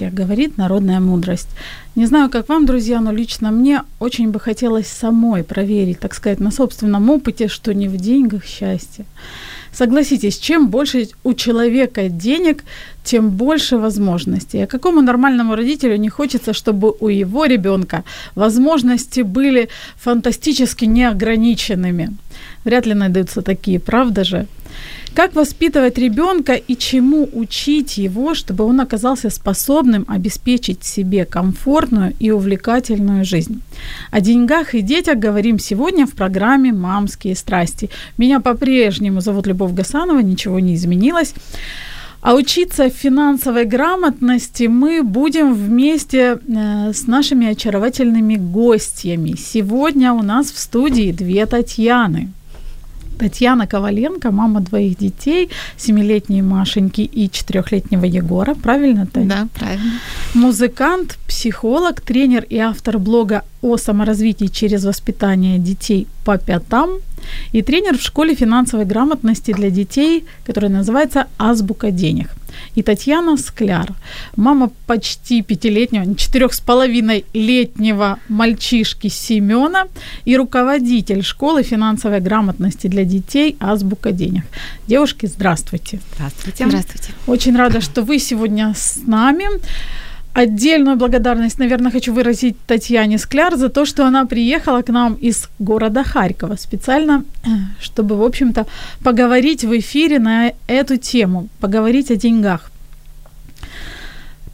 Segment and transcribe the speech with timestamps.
[0.00, 1.48] счастье, говорит народная мудрость.
[1.96, 6.40] Не знаю, как вам, друзья, но лично мне очень бы хотелось самой проверить, так сказать,
[6.40, 9.04] на собственном опыте, что не в деньгах счастье.
[9.72, 12.64] Согласитесь, чем больше у человека денег,
[13.04, 14.64] тем больше возможностей.
[14.64, 18.02] А какому нормальному родителю не хочется, чтобы у его ребенка
[18.34, 22.08] возможности были фантастически неограниченными?
[22.64, 24.46] Вряд ли найдутся такие, правда же?
[25.14, 32.30] Как воспитывать ребенка и чему учить его, чтобы он оказался способным обеспечить себе комфортную и
[32.30, 33.60] увлекательную жизнь?
[34.12, 37.90] О деньгах и детях говорим сегодня в программе «Мамские страсти».
[38.18, 41.34] Меня по-прежнему зовут Любовь Гасанова, ничего не изменилось.
[42.22, 49.34] А учиться финансовой грамотности мы будем вместе э, с нашими очаровательными гостями.
[49.38, 52.28] Сегодня у нас в студии две Татьяны.
[53.20, 58.54] Татьяна Коваленко, мама двоих детей, семилетней Машеньки и четырехлетнего Егора.
[58.54, 59.28] Правильно, Таня?
[59.28, 60.00] Да, правильно.
[60.32, 66.98] Музыкант, психолог, тренер и автор блога о саморазвитии через воспитание детей по пятам
[67.52, 72.30] и тренер в школе финансовой грамотности для детей, которая называется «Азбука денег».
[72.74, 73.94] И Татьяна Скляр,
[74.36, 79.86] мама почти пятилетнего, четырех с половиной летнего мальчишки Семена
[80.24, 84.44] и руководитель школы финансовой грамотности для детей «Азбука денег».
[84.86, 86.00] Девушки, здравствуйте.
[86.14, 86.66] Здравствуйте.
[86.66, 87.12] Здравствуйте.
[87.26, 89.46] Очень рада, что вы сегодня с нами.
[90.32, 95.48] Отдельную благодарность, наверное, хочу выразить Татьяне Скляр за то, что она приехала к нам из
[95.58, 97.48] города Харькова специально, э,
[97.80, 98.66] чтобы, в общем-то,
[99.02, 102.70] поговорить в эфире на эту тему, поговорить о деньгах.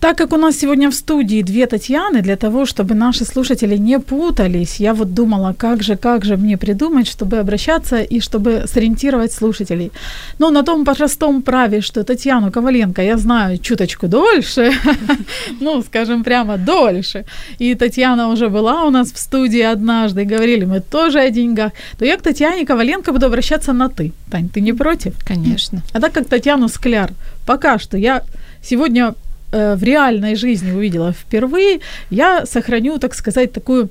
[0.01, 3.99] Так как у нас сегодня в студии две Татьяны, для того, чтобы наши слушатели не
[3.99, 9.33] путались, я вот думала, как же, как же мне придумать, чтобы обращаться и чтобы сориентировать
[9.33, 9.91] слушателей.
[10.39, 14.73] Но на том простом праве, что Татьяну Коваленко я знаю чуточку дольше,
[15.61, 17.25] ну, скажем прямо, дольше,
[17.59, 22.05] и Татьяна уже была у нас в студии однажды, говорили мы тоже о деньгах, то
[22.05, 24.13] я к Татьяне Коваленко буду обращаться на «ты».
[24.31, 25.15] Тань, ты не против?
[25.27, 25.83] Конечно.
[25.95, 27.13] А так как Татьяну Скляр
[27.47, 28.23] пока что я
[28.63, 29.15] сегодня
[29.53, 31.81] в реальной жизни увидела впервые,
[32.11, 33.89] я сохраню, так сказать, такую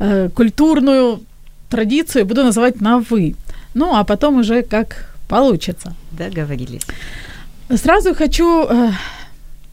[0.00, 1.20] э, культурную
[1.68, 3.34] традицию, буду называть на «вы».
[3.74, 5.94] Ну, а потом уже как получится.
[6.12, 6.86] Договорились.
[7.74, 8.90] Сразу хочу э,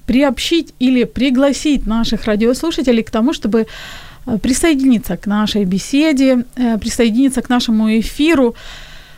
[0.06, 3.68] приобщить или пригласить наших радиослушателей к тому, чтобы
[4.42, 8.56] присоединиться к нашей беседе, э, присоединиться к нашему эфиру.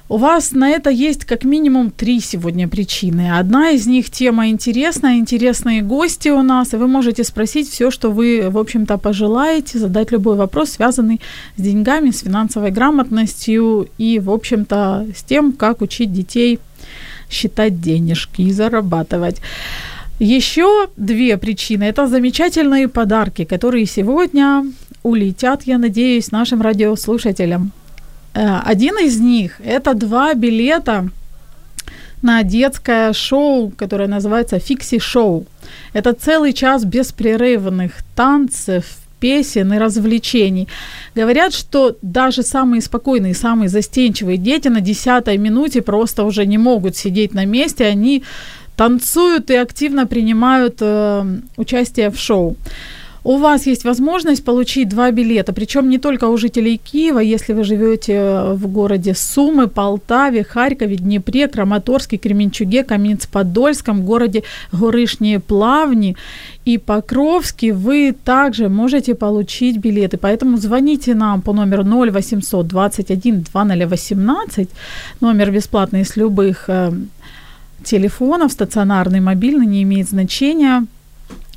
[0.09, 3.39] У вас на это есть как минимум три сегодня причины.
[3.39, 8.11] Одна из них тема интересная, интересные гости у нас, и вы можете спросить все, что
[8.11, 11.21] вы, в общем-то, пожелаете, задать любой вопрос, связанный
[11.55, 16.59] с деньгами, с финансовой грамотностью и, в общем-то, с тем, как учить детей
[17.29, 19.37] считать денежки и зарабатывать.
[20.19, 21.85] Еще две причины.
[21.85, 24.65] Это замечательные подарки, которые сегодня
[25.01, 27.71] улетят, я надеюсь, нашим радиослушателям.
[28.33, 31.09] Один из них– это два билета
[32.23, 35.45] на детское шоу, которое называется «Фикси Шоу».
[35.93, 38.85] Это целый час беспрерывных танцев,
[39.19, 40.67] песен и развлечений.
[41.15, 46.97] Говорят, что даже самые спокойные, самые застенчивые дети на десятой минуте просто уже не могут
[46.97, 48.23] сидеть на месте, они
[48.75, 51.25] танцуют и активно принимают э,
[51.57, 52.55] участие в шоу
[53.23, 57.63] у вас есть возможность получить два билета, причем не только у жителей Киева, если вы
[57.63, 64.43] живете в городе Сумы, Полтаве, Харькове, Днепре, Краматорске, Кременчуге, Каменец-Подольском, городе
[64.73, 66.17] Горышние Плавни
[66.65, 70.17] и Покровске, вы также можете получить билеты.
[70.17, 74.69] Поэтому звоните нам по номеру 0800 21 2018,
[75.21, 76.91] номер бесплатный с любых э,
[77.83, 80.85] телефонов, стационарный, мобильный, не имеет значения.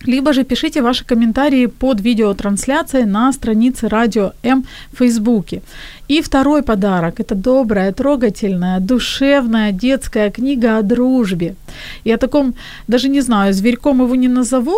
[0.05, 5.63] Либо же пишите ваши комментарии под видеотрансляцией на странице Радио М в Фейсбуке.
[6.09, 11.55] И второй подарок– это добрая, трогательная, душевная детская книга о дружбе.
[12.05, 12.55] О таком,
[12.89, 14.77] даже не знаю, зверьком его не назову,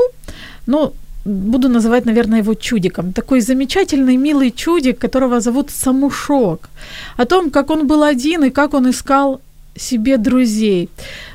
[0.66, 0.92] но
[1.24, 3.12] буду называть, наверное, его чудиком.
[3.12, 6.70] Такой замечательный, милый чудик, которого зовут Самушок.
[7.16, 9.40] О том, как он был один и как он искал
[9.78, 10.88] себе друзей.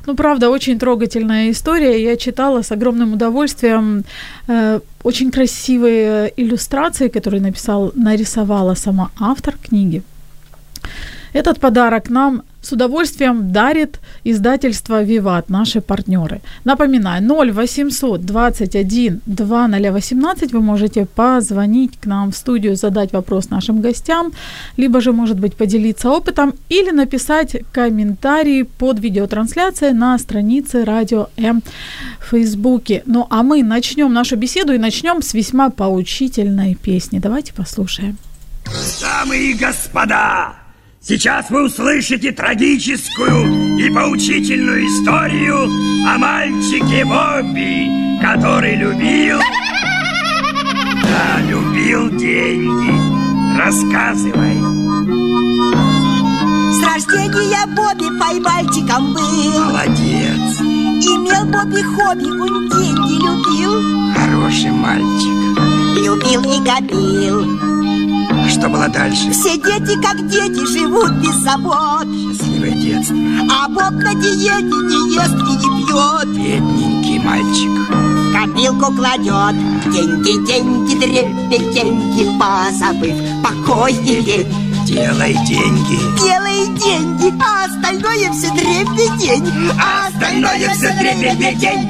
[0.06, 2.04] Ну, правда, очень трогательная история.
[2.04, 4.04] Я читала с огромным удовольствием
[4.48, 10.02] э, очень красивые иллюстрации, которые написал, нарисовала сама автор книги.
[11.34, 16.42] Этот подарок нам с удовольствием дарит издательство «Виват», наши партнеры.
[16.64, 24.32] Напоминаю, 0800 21 2018 вы можете позвонить к нам в студию, задать вопрос нашим гостям,
[24.78, 31.62] либо же, может быть, поделиться опытом или написать комментарии под видеотрансляцией на странице Радио М
[32.20, 33.04] в Фейсбуке.
[33.06, 37.20] Ну а мы начнем нашу беседу и начнем с весьма поучительной песни.
[37.20, 38.18] Давайте послушаем.
[39.02, 40.63] Дамы и господа,
[41.06, 45.66] Сейчас вы услышите трагическую и поучительную историю
[46.08, 49.38] о мальчике Бобби, который любил...
[51.04, 53.60] Да, любил деньги.
[53.60, 54.56] Рассказывай.
[56.72, 59.60] С рождения Бобби поймальчиком был.
[59.60, 60.62] Молодец.
[60.62, 64.14] Имел Бобби хобби, он деньги любил.
[64.16, 65.60] Хороший мальчик.
[65.98, 67.73] Любил и копил.
[68.54, 69.32] Что было дальше?
[69.32, 72.06] Все дети, как дети, живут без забот.
[72.06, 73.16] Счастливое детство.
[73.50, 76.28] А Боб на диете не ест и не пьет.
[76.38, 77.72] Бедненький мальчик.
[78.32, 79.56] Копилку кладет.
[79.92, 84.86] Деньги, деньги, дребедь, деньги, позабыв покой и лень.
[84.86, 85.98] Делай деньги.
[86.20, 89.72] Делай деньги, а остальное все дребедень.
[89.82, 91.90] А остальное все дребедень.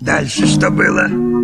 [0.00, 1.41] Дальше что было?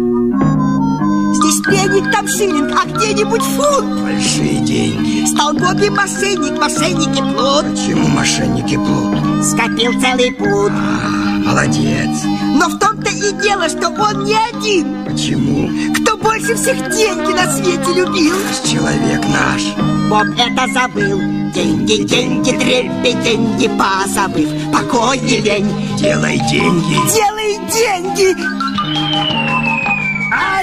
[1.70, 4.00] Пеник, там шиллинг, а где-нибудь фунт.
[4.02, 5.26] Большие деньги.
[5.26, 7.64] Стал Бобби мошенник, мошенники плут.
[7.70, 9.44] Почему мошенники плут?
[9.44, 10.72] Скопил целый путь.
[10.72, 12.24] А, Молодец.
[12.54, 15.04] Но в том-то и дело, что он не один.
[15.04, 15.68] Почему?
[15.94, 18.34] Кто больше всех деньги на свете любил.
[18.64, 19.62] Человек наш.
[20.08, 21.18] Боб это забыл.
[21.52, 24.48] Деньги, деньги, трепи, деньги, позабыв.
[24.72, 25.70] Покой и лень.
[25.98, 26.96] Делай деньги.
[27.12, 28.36] Делай деньги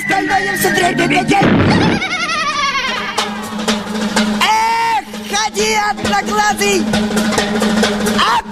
[0.05, 1.37] остальное все дребедень.
[4.41, 6.83] Эх, ходи, одноглазый!
[8.17, 8.45] Ап!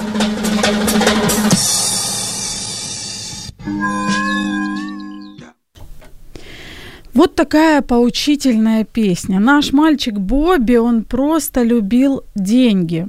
[7.13, 9.39] Вот такая поучительная песня.
[9.39, 13.07] Наш мальчик Бобби, он просто любил деньги.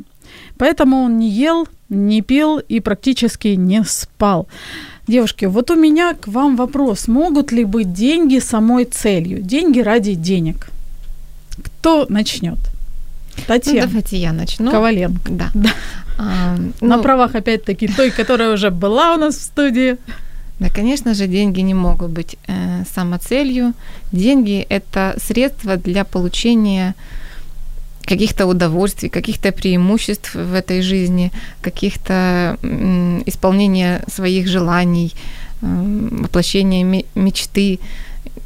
[0.59, 4.47] Поэтому он не ел, не пил и практически не спал.
[5.07, 7.09] Девушки, вот у меня к вам вопрос.
[7.09, 9.41] Могут ли быть деньги самой целью?
[9.43, 10.69] Деньги ради денег.
[11.63, 12.59] Кто начнет?
[13.47, 13.81] Татьяна.
[13.81, 14.71] Ну, давайте я начну.
[14.71, 15.31] Коваленко.
[15.31, 15.51] Да.
[15.55, 15.71] да.
[16.19, 19.97] А, ну, На правах, опять-таки, той, которая уже была у нас в студии.
[20.61, 23.75] Да, конечно же, деньги не могут быть э, самоцелью.
[24.13, 26.95] Деньги– это средство для получения
[28.07, 32.59] каких-то удовольствий, каких-то преимуществ в этой жизни, каких-то
[33.27, 35.13] исполнения своих желаний,
[35.61, 37.79] воплощения мечты.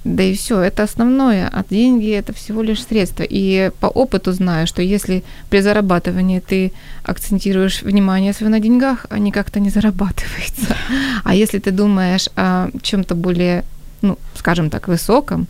[0.04, 3.24] Да и все, это основное, а деньги это всего лишь средство.
[3.28, 9.32] И по опыту знаю, что если при зарабатывании ты акцентируешь внимание свое на деньгах, они
[9.32, 10.76] как-то не зарабатываются.
[11.24, 13.64] А если ты думаешь о чем-то более,
[14.02, 15.46] ну, скажем так, высоком,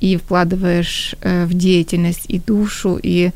[0.00, 3.30] и вкладываешь э, в деятельность и душу, и,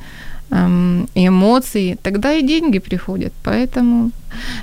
[0.51, 3.33] эм, эмоции, тогда и деньги приходят.
[3.43, 4.11] Поэтому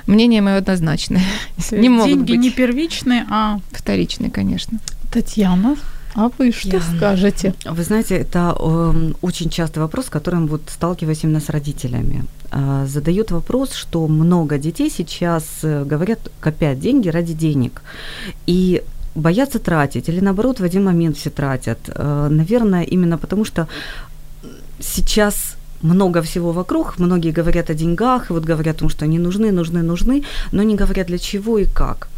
[0.06, 1.24] мнение мое однозначное.
[1.70, 4.78] Не могут деньги быть не первичные, а вторичные, конечно.
[5.12, 5.76] Татьяна,
[6.14, 6.80] а вы что Я...
[6.80, 7.54] скажете?
[7.64, 12.24] Вы знаете, это э, очень частый вопрос, с которым вот сталкиваюсь именно с родителями.
[12.50, 17.82] Э, задают вопрос, что много детей сейчас э, говорят, копят деньги ради денег.
[18.46, 18.82] И
[19.14, 21.78] боятся тратить или наоборот в один момент все тратят.
[21.88, 23.66] Э, наверное, именно потому что
[24.80, 29.18] сейчас много всего вокруг, многие говорят о деньгах, и вот говорят о том, что они
[29.18, 32.08] нужны, нужны, нужны, но не говорят для чего и как.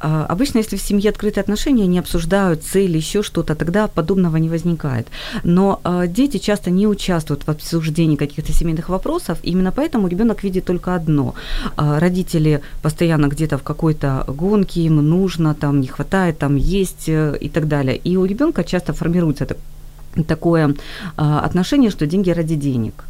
[0.00, 4.48] А, обычно, если в семье открытые отношения, они обсуждают цели, еще что-то, тогда подобного не
[4.48, 5.06] возникает.
[5.44, 10.64] Но а, дети часто не участвуют в обсуждении каких-то семейных вопросов, именно поэтому ребенок видит
[10.64, 11.34] только одно.
[11.76, 17.36] А, родители постоянно где-то в какой-то гонке, им нужно, там не хватает, там есть э,
[17.40, 17.96] и так далее.
[17.96, 19.46] И у ребенка часто формируется
[20.26, 20.74] такое
[21.16, 23.04] отношение, что деньги ради денег.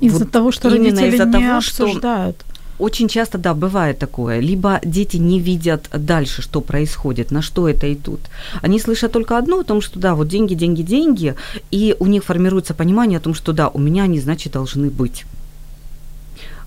[0.00, 2.36] Из-за вот того, что родители из-за не того, обсуждают.
[2.36, 2.51] Что
[2.82, 4.40] очень часто, да, бывает такое.
[4.40, 8.20] Либо дети не видят дальше, что происходит, на что это идут.
[8.62, 11.34] Они слышат только одно о том, что да, вот деньги, деньги, деньги,
[11.70, 15.24] и у них формируется понимание о том, что да, у меня они, значит, должны быть.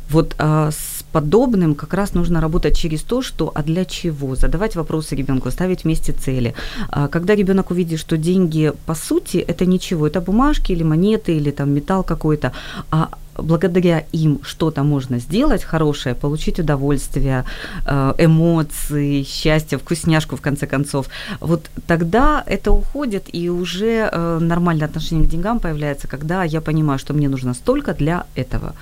[0.09, 4.75] Вот а, с подобным как раз нужно работать через то, что а для чего, задавать
[4.75, 6.53] вопросы ребенку, ставить вместе цели.
[6.89, 11.51] А, когда ребенок увидит, что деньги по сути это ничего, это бумажки или монеты или
[11.51, 12.51] там металл какой-то,
[12.91, 17.45] а благодаря им что-то можно сделать хорошее, получить удовольствие,
[17.85, 21.07] э, эмоции, счастье, вкусняшку в конце концов,
[21.39, 26.99] вот тогда это уходит и уже э, нормальное отношение к деньгам появляется, когда я понимаю,
[26.99, 28.73] что мне нужно столько для этого.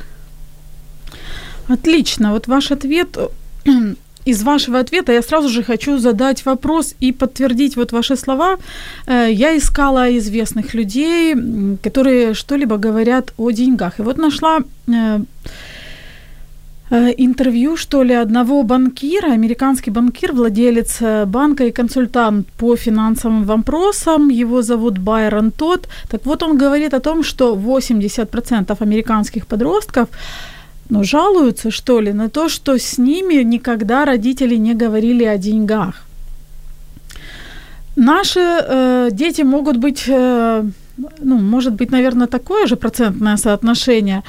[1.67, 2.31] Отлично.
[2.31, 3.17] Вот ваш ответ
[4.25, 8.58] из вашего ответа я сразу же хочу задать вопрос и подтвердить вот ваши слова.
[9.08, 11.36] Э, я искала известных людей,
[11.84, 14.00] которые что-либо говорят о деньгах.
[14.00, 15.20] И вот нашла э,
[16.89, 24.30] э, интервью, что ли, одного банкира, американский банкир, владелец банка и консультант по финансовым вопросам.
[24.30, 25.88] Его зовут Байрон Тот.
[26.10, 30.08] Так вот, он говорит о том, что 80% американских подростков
[30.94, 35.96] ну, жалуются, что ли, на то, что с ними никогда родители не говорили о деньгах.
[37.96, 40.64] Наши э, дети могут быть, э,
[41.20, 44.22] ну, может быть, наверное, такое же процентное соотношение,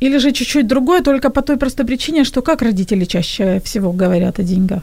[0.00, 4.38] или же чуть-чуть другое, только по той простой причине, что как родители чаще всего говорят
[4.38, 4.82] о деньгах.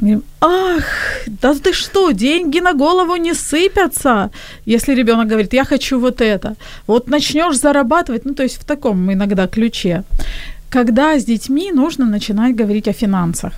[0.00, 0.84] Говорим, ах,
[1.26, 4.30] да ты что, деньги на голову не сыпятся,
[4.66, 6.54] если ребенок говорит, я хочу вот это.
[6.86, 10.04] Вот начнешь зарабатывать, ну то есть в таком иногда ключе.
[10.70, 13.52] Когда с детьми нужно начинать говорить о финансах?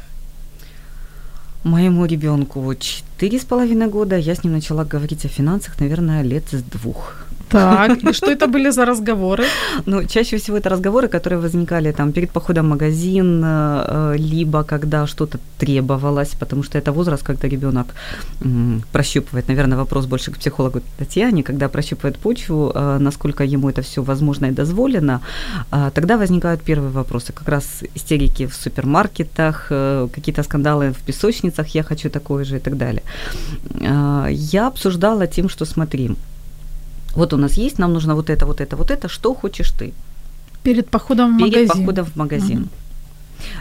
[1.65, 6.45] Моему ребенку четыре с половиной года, я с ним начала говорить о финансах, наверное, лет
[6.51, 7.27] с двух.
[7.51, 9.45] Так, и что это были за разговоры?
[9.87, 15.07] Ну, чаще всего это разговоры, которые возникали там перед походом в магазин, э, либо когда
[15.07, 17.87] что-то требовалось, потому что это возраст, когда ребенок
[18.93, 24.03] прощупывает, наверное, вопрос больше к психологу Татьяне, когда прощупывает почву, э, насколько ему это все
[24.03, 25.21] возможно и дозволено,
[25.95, 27.65] тогда возникают первые вопросы, как раз
[27.97, 33.03] истерики в супермаркетах, э, какие-то скандалы в песочницах, я хочу такое же и так далее.
[34.31, 36.11] Я обсуждала тем, что смотри,
[37.17, 39.93] вот у нас есть, нам нужно вот это, вот это, вот это, что хочешь ты?
[40.63, 41.69] Перед походом в Перед магазин.
[41.69, 42.61] Перед походом в магазин.
[42.61, 42.69] Угу.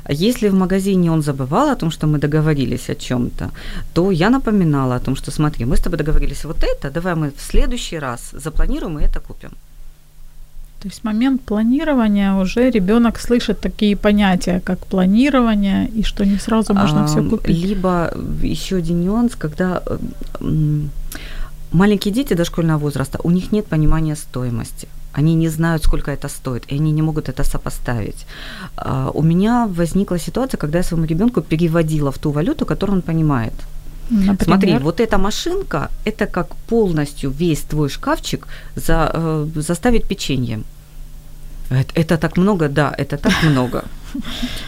[0.09, 3.51] Если в магазине он забывал о том, что мы договорились о чем-то,
[3.93, 7.31] то я напоминала о том, что смотри, мы с тобой договорились вот это, давай мы
[7.31, 9.51] в следующий раз запланируем и это купим.
[10.81, 16.73] То есть момент планирования уже ребенок слышит такие понятия, как планирование, и что не сразу
[16.73, 17.57] можно а, все купить.
[17.57, 18.13] Либо
[18.43, 19.83] еще один нюанс, когда
[21.71, 24.88] маленькие дети дошкольного возраста, у них нет понимания стоимости.
[25.13, 28.25] Они не знают, сколько это стоит, и они не могут это сопоставить.
[28.77, 33.01] А, у меня возникла ситуация, когда я своему ребенку переводила в ту валюту, которую он
[33.01, 33.53] понимает.
[34.09, 34.43] Например?
[34.43, 40.63] Смотри, вот эта машинка, это как полностью весь твой шкафчик за, э, заставить печеньем.
[41.69, 43.83] Это, это так много, да, это так много.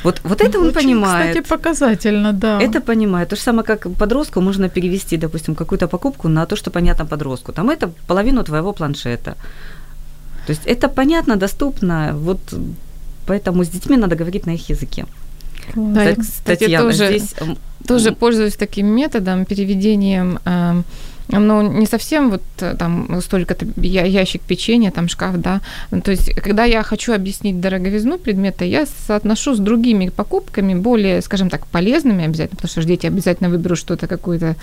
[0.04, 1.30] Вот, вот это он Очень, понимает.
[1.30, 2.62] Кстати, показательно, да.
[2.62, 3.30] Это понимает.
[3.30, 7.52] То же самое, как подростку можно перевести, допустим, какую-то покупку на то, что понятно подростку.
[7.52, 9.36] Там это половину твоего планшета.
[10.46, 12.14] То есть это понятно, доступно.
[12.14, 12.40] Вот
[13.28, 15.06] поэтому с детьми надо говорить на их языке.
[15.76, 17.36] Да, кстати, Татьяна, тоже, здесь...
[17.88, 20.82] тоже пользуюсь таким методом, переведением э,
[21.40, 25.62] ну, не совсем вот э, там столько-то ящик печенья, там шкаф, да.
[25.92, 31.22] Ну, то есть, когда я хочу объяснить дороговизну предмета, я соотношу с другими покупками, более,
[31.22, 34.56] скажем так, полезными обязательно, потому что дети обязательно выберут что-то, какую-то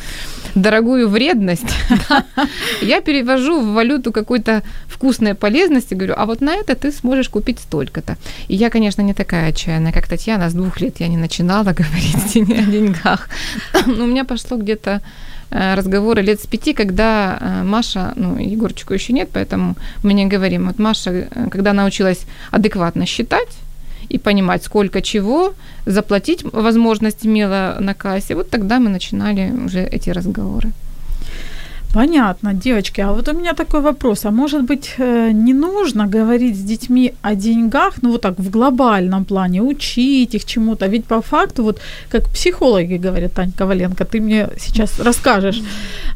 [0.55, 1.75] дорогую вредность.
[2.83, 7.61] Я перевожу в валюту какой-то вкусной полезности, говорю, а вот на это ты сможешь купить
[7.61, 8.17] столько-то.
[8.49, 12.37] И я, конечно, не такая отчаянная, как Татьяна, с двух лет я не начинала говорить
[12.37, 13.29] о деньгах.
[13.87, 15.01] Но у меня пошло где-то
[15.51, 20.67] разговоры лет с пяти, когда э, Маша, ну, Егорчику еще нет, поэтому мы не говорим.
[20.67, 23.49] Вот Маша, э, когда научилась адекватно считать,
[24.09, 25.55] и понимать, сколько чего,
[25.87, 30.73] заплатить возможность имела на кассе, вот тогда мы начинали уже эти разговоры.
[31.95, 33.01] Понятно, девочки.
[33.01, 34.25] А вот у меня такой вопрос.
[34.25, 38.51] А может быть, э, не нужно говорить с детьми о деньгах, ну вот так в
[38.51, 40.87] глобальном плане, учить их чему-то?
[40.87, 41.81] Ведь по факту, вот
[42.11, 45.63] как психологи говорят, Тань Коваленко, ты мне сейчас расскажешь,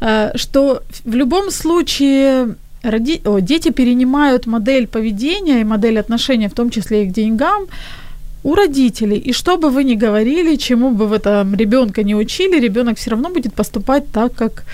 [0.01, 3.21] э, что в любом случае роди...
[3.25, 7.67] О, дети перенимают модель поведения и модель отношения, в том числе и к деньгам,
[8.45, 9.19] у родителей.
[9.19, 13.11] И что бы вы ни говорили, чему бы вы там ребенка не учили, ребенок все
[13.11, 14.65] равно будет поступать так, как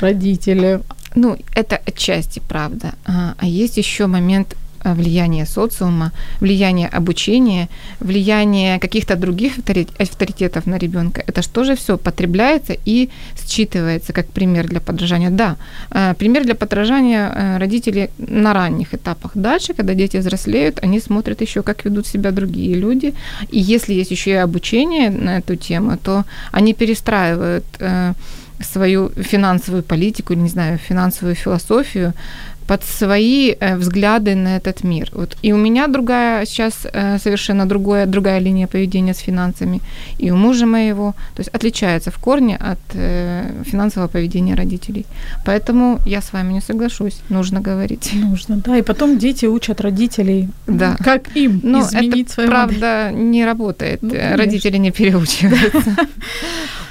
[0.00, 0.80] родители.
[1.14, 2.92] Ну, это отчасти правда.
[3.04, 7.68] А, а есть еще момент э, влияние социума, влияние обучения,
[8.00, 9.54] влияние каких-то других
[9.98, 11.22] авторитетов на ребенка.
[11.26, 15.30] Это же тоже все потребляется и считывается как пример для подражания.
[15.30, 15.56] Да,
[15.90, 19.32] э, пример для подражания родителей на ранних этапах.
[19.34, 23.14] Дальше, когда дети взрослеют, они смотрят еще, как ведут себя другие люди.
[23.50, 27.64] И если есть еще и обучение на эту тему, то они перестраивают
[28.60, 32.12] свою финансовую политику, не знаю, финансовую философию
[32.68, 35.10] под свои э, взгляды на этот мир.
[35.12, 35.36] Вот.
[35.44, 39.80] И у меня другая сейчас э, совершенно другая, другая линия поведения с финансами,
[40.18, 45.06] и у мужа моего, то есть отличается в корне от э, финансового поведения родителей.
[45.46, 48.10] Поэтому я с вами не соглашусь, нужно говорить.
[48.12, 50.96] Нужно, да, и потом дети учат родителей, да.
[51.04, 53.30] как им Но изменить это, свою правда, модель.
[53.30, 55.96] не работает, ну, родители не переучиваются.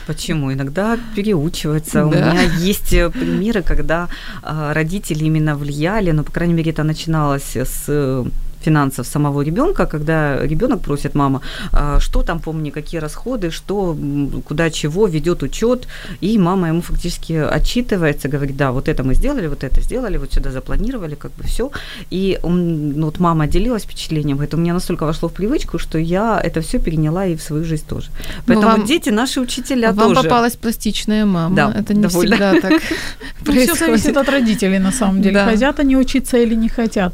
[0.08, 0.54] Почему?
[0.54, 1.94] Иногда переучиваются.
[1.94, 2.08] Да.
[2.08, 4.08] У меня есть э, примеры, когда
[4.42, 8.26] а, родители именно влияли, но, по крайней мере, это начиналось с
[8.62, 13.98] финансов самого ребенка, когда ребенок просит мама, «А что там, помни, какие расходы, что,
[14.46, 15.88] куда чего, ведет учет,
[16.22, 20.34] и мама ему фактически отчитывается, говорит, да, вот это мы сделали, вот это сделали, вот
[20.34, 21.72] сюда запланировали, как бы все.
[22.12, 25.98] И он, ну, вот мама делилась впечатлением, это у меня настолько вошло в привычку, что
[25.98, 28.08] я это все переняла и в свою жизнь тоже.
[28.10, 30.16] Ну, Поэтому вам, дети наши учителя вам тоже.
[30.16, 31.56] Вам попалась пластичная мама.
[31.56, 32.36] Да, это не довольно.
[32.36, 32.82] всегда так
[33.46, 35.44] ну, Все зависит от родителей, на самом деле.
[35.44, 37.14] Хотят они учиться или не хотят.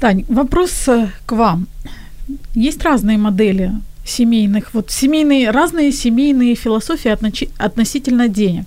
[0.00, 1.66] Тань, вопрос э, к вам.
[2.54, 3.72] Есть разные модели
[4.04, 7.10] семейных, вот семейные, разные семейные философии
[7.58, 8.64] относительно денег.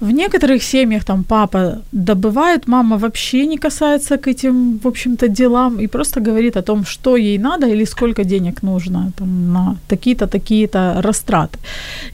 [0.00, 5.80] В некоторых семьях там папа добывает, мама вообще не касается к этим, в общем-то, делам
[5.80, 10.26] и просто говорит о том, что ей надо или сколько денег нужно там, на такие-то,
[10.26, 11.58] такие-то растраты.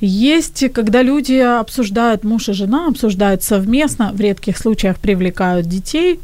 [0.01, 6.21] Есть, когда люди обсуждают, муж и жена обсуждают совместно, в редких случаях привлекают детей,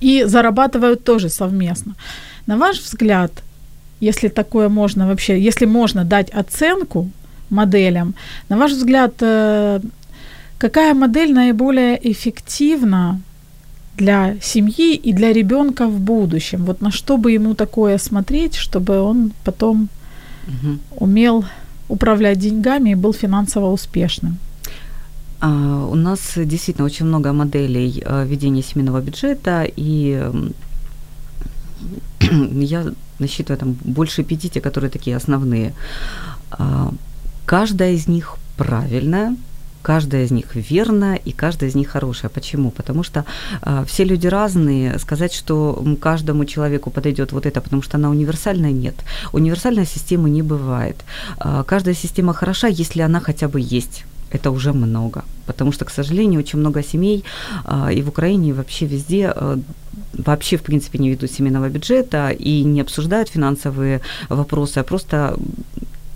[0.00, 1.94] и зарабатывают тоже совместно.
[2.46, 3.32] На ваш взгляд,
[4.00, 7.08] если такое можно вообще, если можно дать оценку
[7.50, 8.14] моделям,
[8.48, 9.80] на ваш взгляд, э,
[10.58, 13.20] какая модель наиболее эффективна
[13.96, 16.64] для семьи и для ребенка в будущем?
[16.64, 19.88] Вот на что бы ему такое смотреть, чтобы он потом
[20.46, 20.78] угу.
[21.04, 21.44] умел
[21.88, 24.38] управлять деньгами и был финансово успешным?
[25.40, 30.30] А, у нас действительно очень много моделей а, ведения семейного бюджета, и
[32.20, 32.84] я
[33.18, 35.72] насчитываю там больше 50, которые такие основные.
[36.50, 36.92] А,
[37.44, 39.36] каждая из них правильная,
[39.82, 42.30] каждая из них верная и каждая из них хорошая.
[42.30, 42.70] Почему?
[42.70, 43.24] Потому что
[43.62, 44.98] э, все люди разные.
[44.98, 48.94] Сказать, что каждому человеку подойдет вот это, потому что она универсальная, нет.
[49.32, 50.96] Универсальной системы не бывает.
[51.38, 55.24] Э, каждая система хороша, если она хотя бы есть это уже много.
[55.46, 57.24] Потому что, к сожалению, очень много семей
[57.64, 59.58] а, и в Украине, и вообще везде а,
[60.12, 65.36] вообще, в принципе, не ведут семейного бюджета и не обсуждают финансовые вопросы, а просто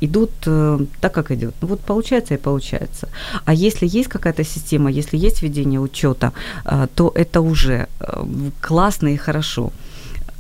[0.01, 1.55] идут э, так, как идет.
[1.63, 3.09] Ну вот получается и получается.
[3.45, 6.33] А если есть какая-то система, если есть ведение учета,
[6.65, 8.25] э, то это уже э,
[8.61, 9.71] классно и хорошо.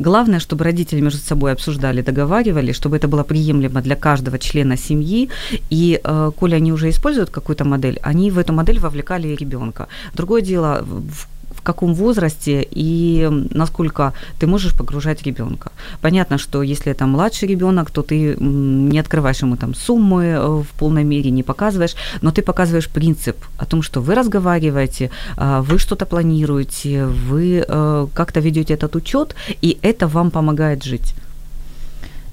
[0.00, 5.28] Главное, чтобы родители между собой обсуждали, договаривали, чтобы это было приемлемо для каждого члена семьи.
[5.70, 9.88] И э, коли они уже используют какую-то модель, они в эту модель вовлекали ребенка.
[10.14, 11.26] Другое дело, в
[11.60, 15.70] в каком возрасте и насколько ты можешь погружать ребенка.
[16.00, 20.68] Понятно, что если это младший ребенок, то ты не открываешь ему там суммы э, в
[20.78, 25.78] полной мере, не показываешь, но ты показываешь принцип о том, что вы разговариваете, а, вы
[25.78, 31.14] что-то планируете, вы э, как-то ведете этот учет, и это вам помогает жить.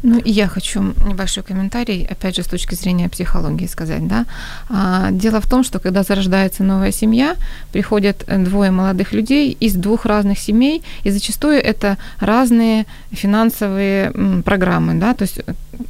[0.03, 4.25] Ну, я хочу небольшой комментарий, опять же, с точки зрения психологии сказать, да.
[4.69, 7.35] А, дело в том, что когда зарождается новая семья,
[7.71, 14.11] приходят двое молодых людей из двух разных семей, и зачастую это разные финансовые
[14.45, 15.39] программы, да, то есть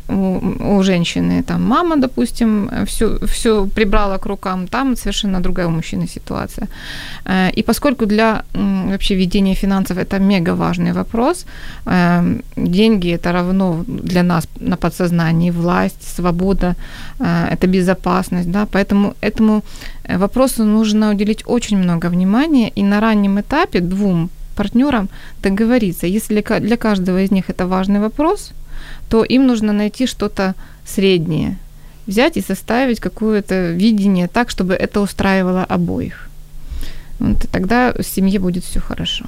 [0.09, 5.71] у, у женщины там мама, допустим, все, все прибрала к рукам, там совершенно другая у
[5.71, 6.67] мужчины ситуация.
[7.25, 11.45] Э, и поскольку для вообще ведения финансов это мега важный вопрос,
[11.85, 16.75] э, деньги это равно для нас на подсознании власть, свобода,
[17.19, 19.63] э, это безопасность, да, поэтому этому
[20.09, 25.09] вопросу нужно уделить очень много внимания и на раннем этапе двум партнерам
[25.43, 28.51] договориться, если для каждого из них это важный вопрос–
[29.09, 31.57] то им нужно найти что-то среднее,
[32.07, 36.29] взять и составить какое-то видение так, чтобы это устраивало обоих.
[37.19, 39.25] Вот, и тогда в семье будет все хорошо.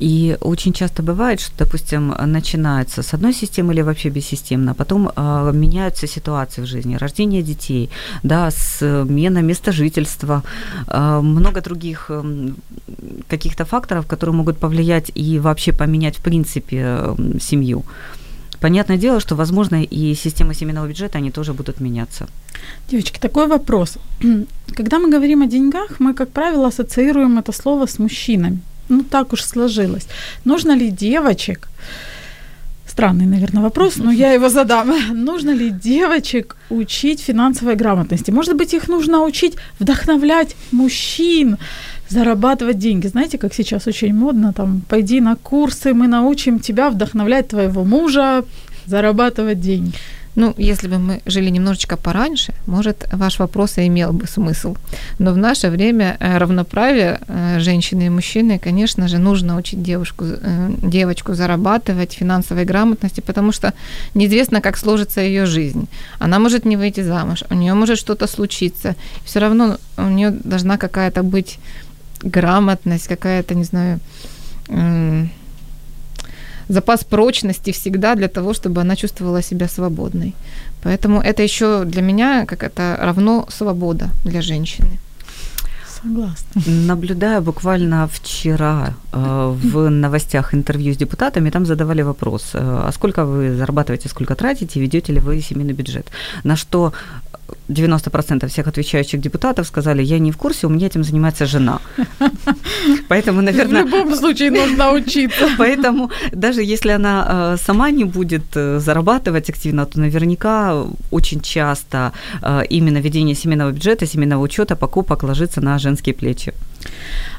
[0.00, 5.10] И очень часто бывает, что, допустим, начинается с одной системы или вообще бессистемно, а потом
[5.14, 7.90] э, меняются ситуации в жизни, рождение детей,
[8.22, 10.42] да, смена места жительства,
[10.86, 12.48] э, много других э,
[13.28, 17.84] каких-то факторов, которые могут повлиять и вообще поменять, в принципе, э, семью.
[18.60, 22.26] Понятное дело, что, возможно, и система семейного бюджета, они тоже будут меняться.
[22.90, 23.98] Девочки, такой вопрос.
[24.76, 28.60] Когда мы говорим о деньгах, мы, как правило, ассоциируем это слово с мужчинами.
[28.88, 30.06] Ну, так уж сложилось.
[30.44, 31.68] Нужно ли девочек,
[32.86, 34.92] странный, наверное, вопрос, но я его задам.
[35.24, 38.32] Нужно ли девочек учить финансовой грамотности?
[38.32, 41.56] Может быть, их нужно учить вдохновлять мужчин,
[42.10, 43.06] зарабатывать деньги.
[43.06, 48.44] Знаете, как сейчас очень модно, там, пойди на курсы, мы научим тебя вдохновлять твоего мужа,
[48.86, 49.94] зарабатывать деньги.
[50.36, 54.76] Ну, если бы мы жили немножечко пораньше, может, ваш вопрос и имел бы смысл.
[55.18, 60.24] Но в наше время э, равноправие э, женщины и мужчины, конечно же, нужно учить девушку,
[60.26, 63.72] э, девочку зарабатывать финансовой грамотности, потому что
[64.14, 65.88] неизвестно, как сложится ее жизнь.
[66.20, 68.94] Она может не выйти замуж, у нее может что-то случиться.
[69.24, 71.58] Все равно у нее должна какая-то быть
[72.22, 74.00] грамотность, какая-то, не знаю,
[76.68, 80.34] запас прочности всегда для того, чтобы она чувствовала себя свободной.
[80.82, 84.98] Поэтому это еще для меня как это равно свобода для женщины.
[86.02, 86.62] Согласна.
[86.66, 93.24] Наблюдая буквально вчера э, в новостях интервью с депутатами, там задавали вопрос, э, а сколько
[93.24, 96.06] вы зарабатываете, сколько тратите, ведете ли вы семейный бюджет?
[96.44, 96.92] На что
[97.68, 101.78] 90% всех отвечающих депутатов сказали, я не в курсе, у меня этим занимается жена.
[103.08, 103.84] Поэтому, наверное...
[103.84, 105.48] В любом случае нужно учиться.
[105.58, 112.12] Поэтому даже если она э, сама не будет э, зарабатывать активно, то наверняка очень часто
[112.42, 116.52] э, именно ведение семейного бюджета, семейного учета, покупок ложится на женские плечи.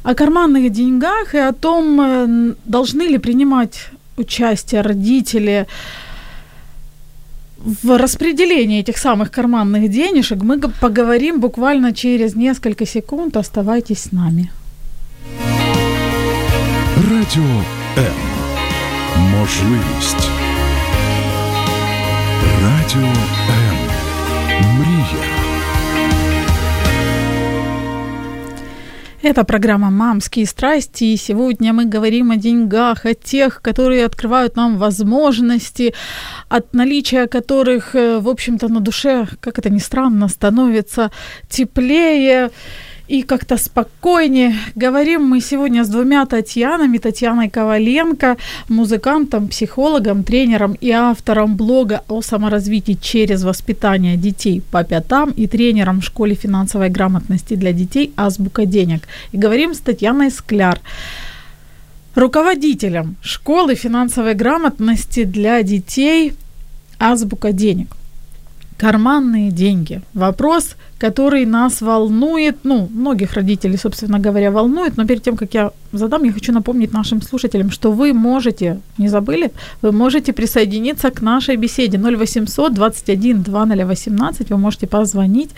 [0.03, 5.67] О карманных деньгах и о том, должны ли принимать участие родители
[7.82, 13.36] в распределении этих самых карманных денежек мы поговорим буквально через несколько секунд.
[13.36, 14.48] Оставайтесь с нами.
[16.96, 17.64] Радіо
[17.98, 18.14] М.
[19.18, 20.28] Можливість.
[22.62, 23.08] Радіо
[23.50, 23.76] М.
[24.78, 25.29] Мрія.
[29.23, 34.79] Это программа «Мамские страсти», и сегодня мы говорим о деньгах, о тех, которые открывают нам
[34.79, 35.93] возможности,
[36.49, 41.11] от наличия которых, э, в общем-то, на душе, как это ни странно, становится
[41.47, 42.49] теплее
[43.11, 44.55] и как-то спокойнее.
[44.73, 46.97] Говорим мы сегодня с двумя Татьянами.
[46.97, 48.37] Татьяной Коваленко,
[48.69, 55.99] музыкантом, психологом, тренером и автором блога о саморазвитии через воспитание детей по пятам и тренером
[55.99, 59.01] в школе финансовой грамотности для детей «Азбука денег».
[59.33, 60.79] И говорим с Татьяной Скляр,
[62.15, 66.33] руководителем школы финансовой грамотности для детей
[66.97, 67.97] «Азбука денег»
[68.81, 70.01] карманные деньги.
[70.13, 75.71] Вопрос, который нас волнует, ну, многих родителей, собственно говоря, волнует, но перед тем, как я
[75.93, 79.51] задам, я хочу напомнить нашим слушателям, что вы можете, не забыли,
[79.83, 85.51] вы можете присоединиться к нашей беседе 0800 21 2018, вы можете позвонить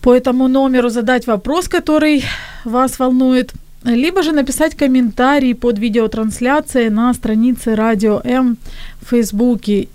[0.00, 2.24] по этому номеру, задать вопрос, который
[2.64, 3.52] вас волнует,
[3.84, 8.56] либо же написать комментарий под видеотрансляцией на странице Радио М
[9.02, 9.88] в Фейсбуке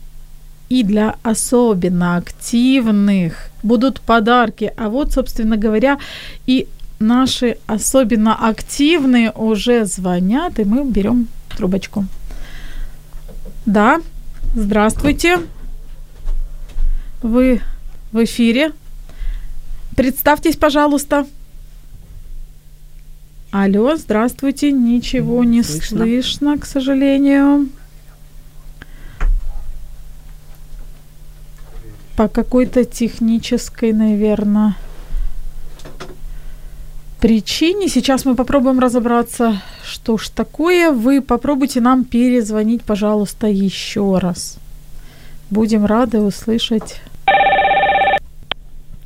[0.69, 4.71] и для особенно активных будут подарки.
[4.77, 5.99] А вот, собственно говоря,
[6.45, 6.67] и
[6.99, 12.05] наши особенно активные уже звонят, и мы берем трубочку.
[13.65, 14.01] Да,
[14.55, 15.39] здравствуйте.
[17.21, 17.61] Вы
[18.11, 18.71] в эфире.
[19.95, 21.25] Представьтесь, пожалуйста.
[23.51, 24.71] Алло, здравствуйте.
[24.71, 27.69] Ничего не слышно, слышно к сожалению.
[32.15, 34.75] По какой-то технической, наверное,
[37.19, 37.87] причине.
[37.87, 40.91] Сейчас мы попробуем разобраться, что ж такое.
[40.91, 44.57] Вы попробуйте нам перезвонить, пожалуйста, еще раз.
[45.49, 47.01] Будем рады услышать.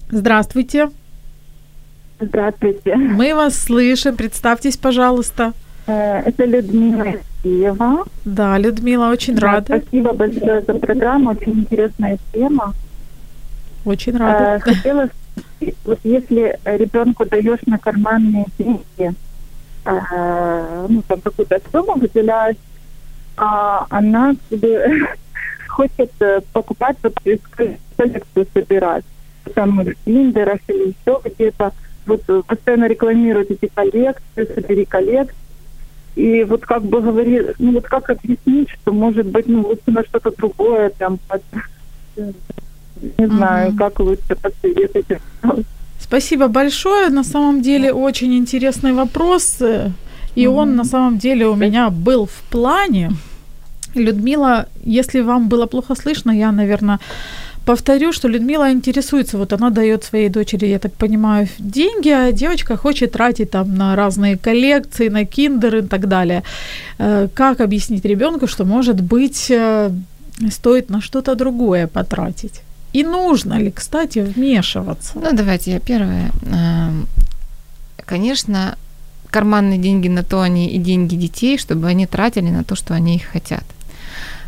[0.09, 0.89] Здравствуйте.
[2.19, 2.95] Здравствуйте.
[2.95, 4.15] Мы вас слышим.
[4.15, 5.53] Представьтесь, пожалуйста.
[5.85, 8.05] Э, это Людмила Киева.
[8.25, 9.79] Да, Людмила, очень да, рада.
[9.79, 11.31] Спасибо большое за программу.
[11.31, 12.73] Очень интересная тема.
[13.87, 14.55] Очень рада.
[14.55, 15.09] Э, хотела
[15.85, 19.13] вот если ребенку даешь на карманные деньги,
[19.85, 22.57] э, ну, там какую-то сумму выделяешь,
[23.37, 25.07] а она себе
[25.69, 27.17] хочет э, покупать вот
[27.95, 29.05] коллекцию собирать.
[29.55, 31.71] Там в Тиндерах или еще где-то.
[32.07, 35.37] Вот постоянно рекламируют эти коллекции, собери коллекцию.
[36.15, 40.03] И вот как бы говорит, ну вот как объяснить, что может быть, ну лучше на
[40.03, 41.41] что-то другое, там, под,
[43.17, 43.77] не знаю, Мгм.
[43.77, 45.19] как лучше посоветуйте.
[45.99, 47.09] Спасибо большое.
[47.09, 49.57] На самом деле очень интересный вопрос.
[49.61, 49.89] э,
[50.35, 53.09] И он на самом деле у меня был в плане.
[53.95, 56.99] Людмила, если вам было плохо слышно, я, наверное,
[57.65, 62.77] повторю, что Людмила интересуется, вот она дает своей дочери, я так понимаю, деньги, а девочка
[62.77, 66.43] хочет тратить там на разные коллекции, на киндер и так далее.
[66.99, 69.89] Э, Как объяснить ребенку, что, может быть, э,
[70.51, 72.61] стоит на что-то другое потратить?
[72.97, 75.11] И нужно ли, кстати, вмешиваться?
[75.15, 76.31] Ну, давайте я первое.
[76.41, 77.07] Эм,
[78.05, 78.75] Конечно,
[79.29, 83.17] карманные деньги на то они и деньги детей, чтобы они тратили на то, что они
[83.17, 83.63] их хотят.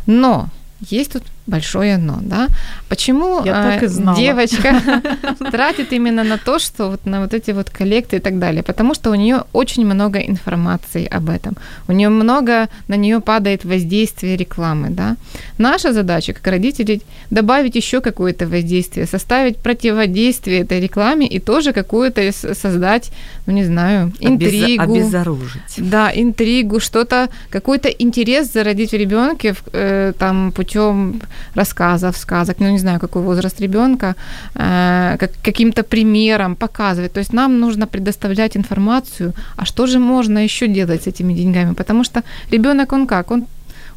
[0.06, 0.48] Но
[0.80, 2.48] есть тут большое но, да?
[2.88, 3.80] Почему э,
[4.16, 5.02] девочка
[5.50, 8.62] тратит именно на то, что вот на вот эти вот коллекты и так далее?
[8.62, 11.56] Потому что у нее очень много информации об этом.
[11.88, 15.16] У нее много на нее падает воздействие рекламы, да?
[15.58, 22.32] Наша задача, как родителей, добавить еще какое-то воздействие, составить противодействие этой рекламе и тоже какую-то
[22.32, 23.12] создать,
[23.46, 24.82] ну не знаю, Обез- интригу.
[24.82, 25.74] Обезоружить.
[25.76, 31.20] Да, интригу, что-то, какой-то интерес зародить в ребенке э, там путем
[31.54, 34.14] рассказов, сказок, ну не знаю, какой возраст ребенка,
[34.54, 37.12] э, как, каким-то примером показывать.
[37.12, 41.74] То есть нам нужно предоставлять информацию, а что же можно еще делать с этими деньгами,
[41.74, 42.22] потому что
[42.52, 43.44] ребенок он как, он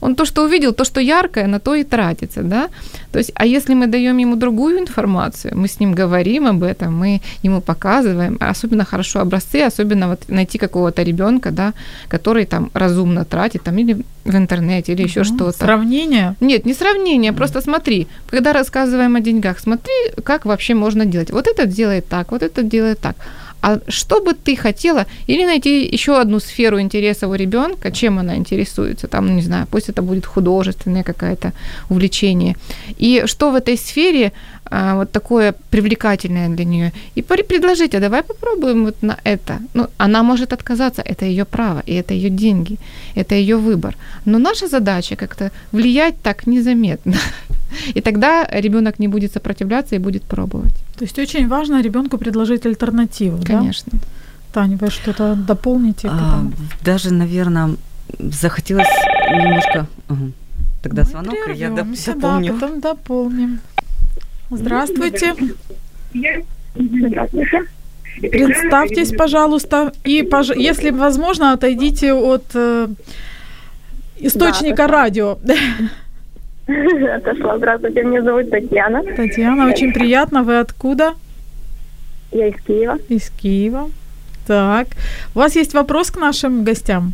[0.04, 2.68] он то, что увидел, то, что яркое, на то и тратится, да.
[3.12, 6.98] То есть, а если мы даем ему другую информацию, мы с ним говорим об этом,
[7.04, 11.74] мы ему показываем, особенно хорошо образцы, особенно вот найти какого-то ребенка, да,
[12.10, 15.36] который там разумно тратит, там или в интернете, или еще Мгм.
[15.36, 15.58] что-то.
[15.58, 16.36] Сравнение?
[16.42, 21.32] Нет, не сравнение, просто смотри, когда рассказываем о деньгах, смотри, как вообще можно делать.
[21.32, 23.16] Вот этот делает так, вот этот делает так.
[23.64, 28.36] А что бы ты хотела, или найти еще одну сферу интереса у ребенка, чем она
[28.36, 31.54] интересуется, там, не знаю, пусть это будет художественное какое-то
[31.90, 32.58] увлечение,
[32.98, 34.34] и что в этой сфере
[34.66, 39.60] а, вот такое привлекательное для нее, и предложить, а давай попробуем вот на это.
[39.74, 42.78] Ну, она может отказаться, это ее право, и это ее деньги,
[43.16, 43.96] это ее выбор.
[44.26, 47.16] Но наша задача как-то влиять так незаметно.
[47.96, 50.76] И тогда ребенок не будет сопротивляться и будет пробовать.
[50.98, 53.58] То есть очень важно ребенку предложить альтернативу, да?
[53.58, 54.00] Конечно.
[54.54, 56.08] Таня, вы что-то дополните?
[56.08, 56.46] А,
[56.86, 57.76] даже, наверное,
[58.20, 58.88] захотелось
[59.32, 59.88] немножко...
[60.08, 60.32] Ага.
[60.84, 62.54] Тогда Мы звонок, и я доп- дополню.
[62.54, 63.60] Да, потом дополним.
[64.58, 65.34] Здравствуйте.
[68.22, 72.88] Представьтесь, пожалуйста, и, пож- если возможно, отойдите от э,
[74.18, 75.38] источника радио.
[77.16, 77.58] Отошла.
[77.58, 79.04] Здравствуйте, меня зовут Татьяна.
[79.16, 80.44] Татьяна, очень приятно.
[80.44, 81.16] Вы откуда?
[82.32, 82.98] Я из Киева.
[83.10, 83.90] Из Киева.
[84.48, 84.88] Так.
[85.36, 87.14] У вас есть вопрос к нашим гостям?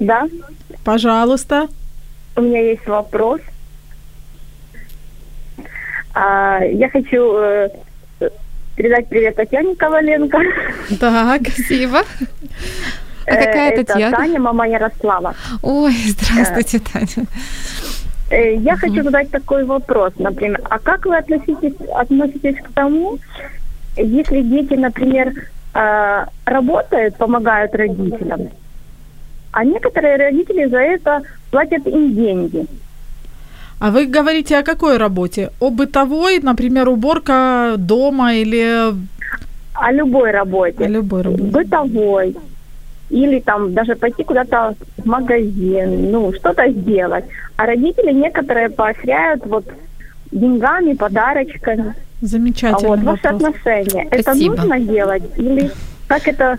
[0.00, 0.26] Да,
[0.84, 1.68] Пожалуйста.
[2.36, 3.40] у меня есть вопрос.
[6.14, 7.68] А, я хочу э,
[8.76, 10.38] передать привет Татьяне Коваленко.
[11.00, 11.42] Так.
[11.48, 12.02] Спасибо.
[13.26, 14.16] А Э, какая это Татьяна?
[14.16, 15.34] Таня, мама Ярослава.
[15.62, 17.26] Ой, здравствуйте, Таня.
[18.30, 23.18] Э, Я хочу задать такой вопрос, например, а как вы относитесь, относитесь к тому,
[23.96, 25.32] если дети, например,
[25.74, 28.50] э, работают, помогают родителям,
[29.52, 32.66] а некоторые родители за это платят им деньги?
[33.80, 35.50] А вы говорите о какой работе?
[35.60, 38.94] О бытовой, например, уборка дома или
[39.74, 40.84] О любой работе.
[40.84, 41.42] о любой работе?
[41.42, 42.36] бытовой,
[43.10, 47.24] или там даже пойти куда-то в магазин, ну, что-то сделать.
[47.56, 49.64] А родители некоторые поощряют вот
[50.32, 51.94] деньгами, подарочками.
[52.22, 53.42] А Замечательный вот ваше вопрос.
[53.42, 54.06] отношение.
[54.10, 54.56] Это Спасибо.
[54.56, 55.22] нужно делать?
[55.36, 55.70] Или
[56.08, 56.58] как это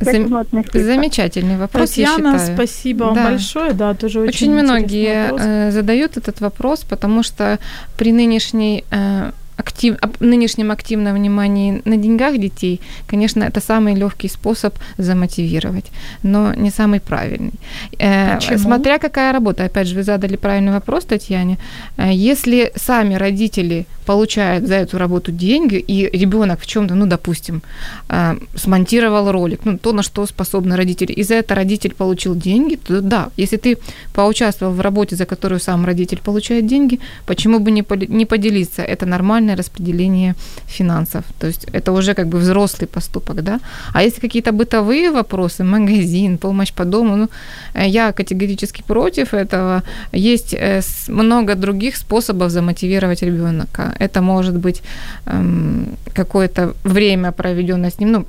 [0.00, 0.46] Зам-?
[0.72, 2.56] Замечательный вопрос, я Татьяна, считаю.
[2.56, 3.24] спасибо вам Да.
[3.30, 3.72] большое.
[3.72, 5.40] Да, тоже очень, Очень, многие вопрос.
[5.44, 7.58] э, задают этот вопрос, потому что
[7.96, 14.74] при нынешней э, актив, нынешнем активном внимании на деньгах детей, конечно, это самый легкий способ
[14.98, 15.86] замотивировать,
[16.22, 17.52] но не самый правильный.
[17.98, 18.58] Э, Почему?
[18.58, 21.58] Смотря какая работа, опять же, вы задали правильный вопрос, Татьяне.
[21.96, 27.62] Э, Если сами родители получают за эту работу деньги, и ребенок в чем-то, ну, допустим,
[28.08, 32.76] э, смонтировал ролик, ну, то, на что способны родители, и за это родитель получил деньги,
[32.76, 33.76] то да, если ты
[34.14, 37.82] поучаствовал в работе, за которую сам родитель получает деньги, почему бы не,
[38.24, 38.82] поделиться?
[38.82, 39.06] Это
[39.48, 40.34] нормальное распределение
[40.66, 43.60] финансов, то есть это уже как бы взрослый поступок, да?
[43.94, 47.28] А если какие-то бытовые вопросы, магазин, помощь по дому, ну,
[47.74, 49.82] э, я категорически против этого.
[50.12, 53.94] Есть э, много других способов замотивировать ребенка.
[54.00, 54.82] Это может быть
[55.26, 58.24] эм, какое-то время, проведенное с ним, ну,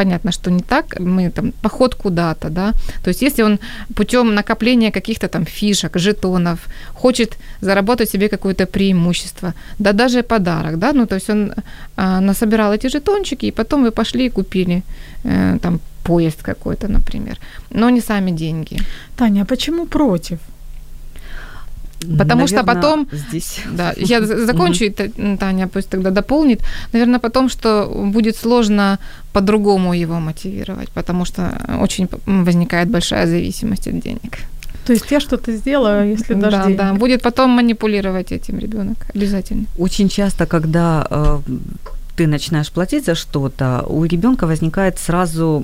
[0.00, 3.58] понятно, что не так, мы там поход куда-то, да, то есть если он
[3.94, 6.58] путем накопления каких-то там фишек, жетонов,
[6.94, 11.52] хочет заработать себе какое-то преимущество, да даже подарок, да, ну то есть он
[11.96, 14.82] а, насобирал эти жетончики, и потом вы пошли и купили
[15.24, 17.38] э, там поезд какой-то, например,
[17.70, 18.78] но не сами деньги.
[19.16, 20.38] Таня, а почему против?
[22.18, 26.60] Потому что Наверно, потом, здесь да, я за- закончу, и Та- Таня пусть тогда дополнит.
[26.92, 28.98] Наверное, потом, что будет сложно
[29.32, 31.42] по-другому его мотивировать, потому что
[31.82, 34.38] очень возникает большая зависимость от денег.
[34.86, 36.78] То есть я что-то сделала, если даже да, денег.
[36.78, 39.64] да, будет потом манипулировать этим ребенок обязательно.
[39.78, 41.38] Очень часто, когда э,
[42.16, 45.62] ты начинаешь платить за что-то, у ребенка возникает сразу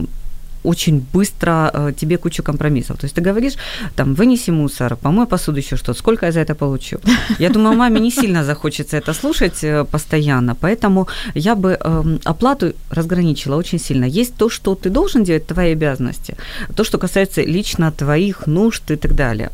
[0.66, 2.98] очень быстро э, тебе кучу компромиссов.
[2.98, 3.56] То есть ты говоришь,
[3.94, 6.98] там, вынеси мусор, помой посуду, еще что-то, сколько я за это получу?
[7.38, 12.72] Я думаю, маме не сильно захочется это слушать э, постоянно, поэтому я бы эм, оплату
[12.90, 14.06] разграничила очень сильно.
[14.06, 16.36] Есть то, что ты должен делать, твои обязанности,
[16.74, 19.50] то, что касается лично твоих нужд и так далее.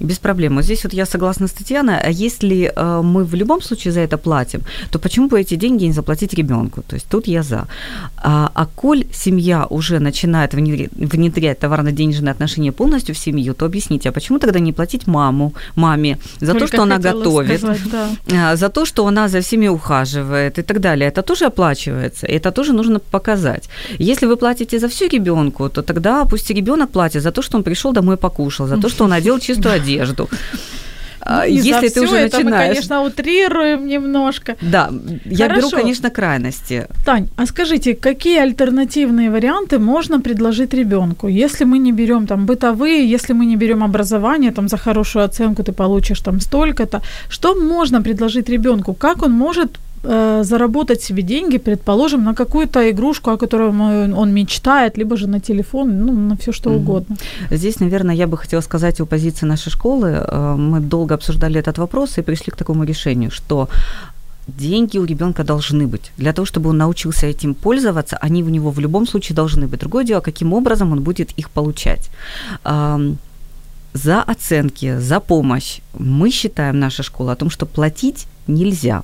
[0.00, 0.56] Без проблем.
[0.56, 4.00] Вот здесь вот я согласна с Татьяной, а если э, мы в любом случае за
[4.00, 6.82] это платим, то почему бы эти деньги не заплатить ребенку?
[6.82, 7.66] То есть тут я за.
[8.16, 14.08] А, а коль семья уже начинает внедрять, внедрять товарно-денежные отношения полностью в семью, то объясните,
[14.08, 18.50] а почему тогда не платить маму, маме за то, Только что она готовит, сказать, да.
[18.50, 21.08] а, за то, что она за всеми ухаживает и так далее.
[21.08, 23.68] Это тоже оплачивается, и это тоже нужно показать.
[23.98, 27.62] Если вы платите за всю ребенку, то тогда пусть ребенок платит за то, что он
[27.62, 29.84] пришел домой покушал, за то, что он одел чистую одежду.
[31.26, 32.68] А, Ну, Если ты уже это мы, начинаешь...
[32.68, 34.56] конечно, утрируем немножко.
[34.60, 34.90] Да,
[35.24, 36.86] я беру, конечно, крайности.
[37.04, 43.14] Тань, а скажите, какие альтернативные варианты можно предложить ребенку, если мы не берем там бытовые,
[43.14, 48.02] если мы не берем образование, там за хорошую оценку ты получишь там столько-то, что можно
[48.02, 53.68] предложить ребенку, как он может э, заработать себе деньги, предположим, на какую-то игрушку, о которой
[53.68, 56.78] он он мечтает, либо же на телефон, ну, на все что Мгм.
[56.78, 57.16] угодно.
[57.50, 60.08] Здесь, наверное, я бы хотела сказать о позиции нашей школы.
[60.08, 63.68] Э, Мы долго обсуждали этот вопрос и пришли к такому решению, что
[64.58, 66.12] деньги у ребенка должны быть.
[66.18, 69.80] Для того, чтобы он научился этим пользоваться, они у него в любом случае должны быть.
[69.80, 72.10] Другое дело, каким образом он будет их получать.
[73.94, 79.02] За оценки, за помощь мы считаем, наша школа, о том, что платить нельзя.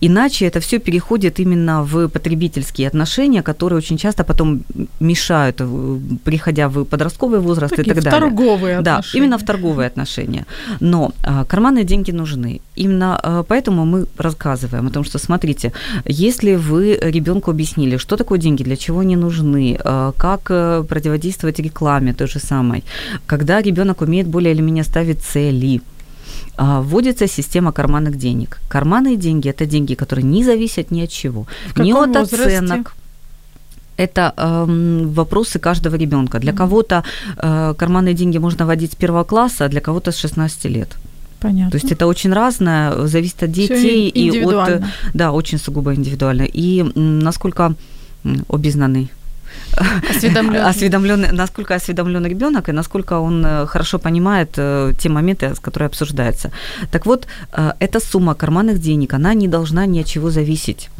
[0.00, 4.60] Иначе это все переходит именно в потребительские отношения, которые очень часто потом
[5.00, 8.20] мешают, э, приходя в подростковый возраст Такие и так далее.
[8.20, 9.24] торговые Да, отношения.
[9.24, 10.46] именно в торговые отношения.
[10.80, 12.60] Но а, карманные деньги нужны.
[12.76, 15.72] Именно а, поэтому мы рассказываем о том, что смотрите,
[16.06, 19.78] если вы ребенку объяснили, что такое деньги, для чего они нужны,
[20.16, 22.84] как э, противодействовать рекламе той же самой,
[23.26, 25.80] когда ребенок умеет более или менее ставить цели,
[26.58, 28.60] вводится система карманных денег.
[28.68, 32.58] Карманные деньги– это деньги, которые не зависят ни от чего, В ни от возрасте?
[32.58, 32.94] оценок.
[33.96, 36.38] Это эм, вопросы каждого ребенка.
[36.40, 37.04] Для кого-то
[37.36, 40.88] э, карманные деньги можно вводить с первого класса, а для кого-то с 16 лет.
[41.40, 41.70] Понятно.
[41.70, 44.90] То есть это очень разное, зависит от детей и от индивидуально.
[45.14, 46.42] да, очень сугубо индивидуально.
[46.42, 47.74] И насколько
[48.24, 48.44] м,
[49.76, 50.70] обезнанный Осведомлённый.
[50.70, 56.50] осведомленный, насколько осведомлен ребенок и насколько он э, хорошо понимает э, те моменты, которые обсуждаются.
[56.90, 60.90] Так вот, э, эта сумма карманных денег, она не должна ни от чего зависеть.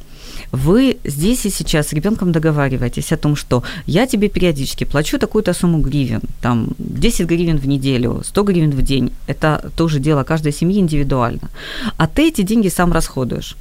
[0.53, 5.53] Вы здесь и сейчас с ребенком договариваетесь о том, что я тебе периодически плачу такую-то
[5.53, 9.11] сумму гривен, там 10 гривен в неделю, 100 гривен в день.
[9.27, 11.49] Это тоже дело каждой семьи индивидуально.
[11.97, 13.57] А ты эти деньги сам расходуешь.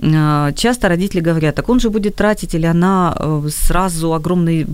[0.00, 4.66] Э, Часто родители говорят, так он же будет тратить или она э, сразу огромный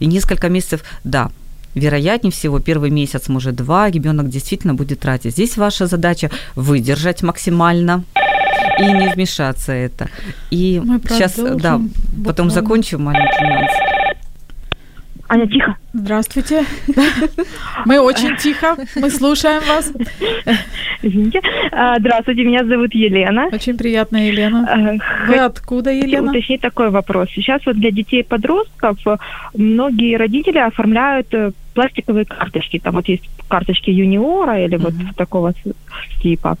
[0.00, 0.80] и несколько месяцев.
[1.04, 1.30] Да,
[1.74, 5.32] вероятнее всего, первый месяц, может, два, ребенок действительно будет тратить.
[5.32, 8.02] Здесь ваша задача выдержать максимально
[8.80, 10.08] и не вмешаться это.
[10.50, 11.80] И Мы сейчас, да,
[12.24, 12.50] потом буквально.
[12.50, 13.72] закончу маленький нюанс.
[15.30, 15.76] Аня, тихо.
[15.92, 16.64] Здравствуйте.
[17.84, 19.92] Мы очень тихо, мы слушаем вас.
[21.02, 21.42] Извините.
[21.70, 23.48] А, Здравствуйте, меня зовут Елена.
[23.52, 24.66] Очень приятно, Елена.
[24.66, 26.30] А, Вы откуда, Елена?
[26.30, 27.28] уточнить такой вопрос.
[27.34, 29.16] Сейчас вот для детей и подростков э,
[29.54, 32.78] многие родители оформляют э, пластиковые карточки.
[32.78, 35.52] Там вот есть карточки юниора или вот такого
[36.22, 36.56] типа.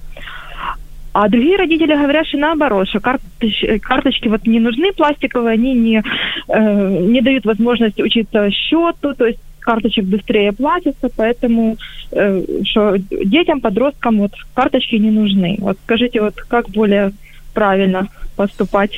[1.20, 6.00] А другие родители говорят, что наоборот, что карточ- карточки вот не нужны пластиковые, они не,
[6.46, 11.76] э, не дают возможность учиться счету, то есть карточек быстрее платится, поэтому
[12.12, 15.56] э, что детям, подросткам вот карточки не нужны.
[15.58, 17.10] Вот скажите, вот как более
[17.52, 18.92] правильно поступать,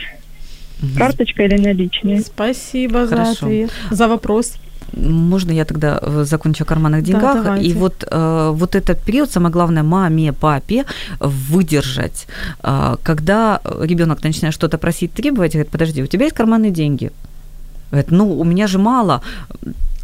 [0.99, 2.21] карточка или наличные?
[2.21, 4.59] Спасибо за ответ, за вопрос.
[4.93, 7.45] Можно я тогда э, закончу о карманных деньгах?
[7.45, 7.69] давайте.
[7.69, 10.85] и вот, э, вот этот период, самое главное, маме, папе
[11.21, 12.27] выдержать.
[12.63, 17.11] Э, когда ребенок начинает что-то просить, требовать, говорит, подожди, у тебя есть карманные деньги?
[17.91, 19.23] Говорит, ну, у меня же мало.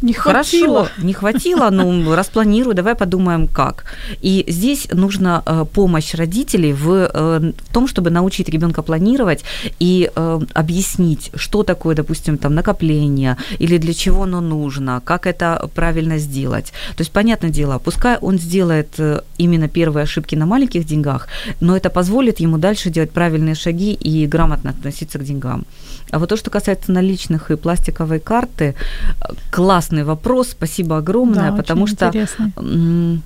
[0.01, 0.85] Не хватило.
[0.85, 3.85] Хорошо, не хватило, ну, распланирую, давай подумаем, как.
[4.21, 9.43] И здесь нужна э, помощь родителей в, э, в том, чтобы научить ребенка планировать
[9.79, 15.67] и э, объяснить, что такое, допустим, там накопление или для чего оно нужно, как это
[15.73, 16.73] правильно сделать.
[16.95, 18.99] То есть, понятное дело, пускай он сделает
[19.39, 21.27] именно первые ошибки на маленьких деньгах,
[21.59, 25.65] но это позволит ему дальше делать правильные шаги и грамотно относиться к деньгам.
[26.11, 28.75] А вот то, что касается наличных и пластиковой карты,
[29.21, 33.21] э, классный вопрос, спасибо огромное, Да, потому что интересный.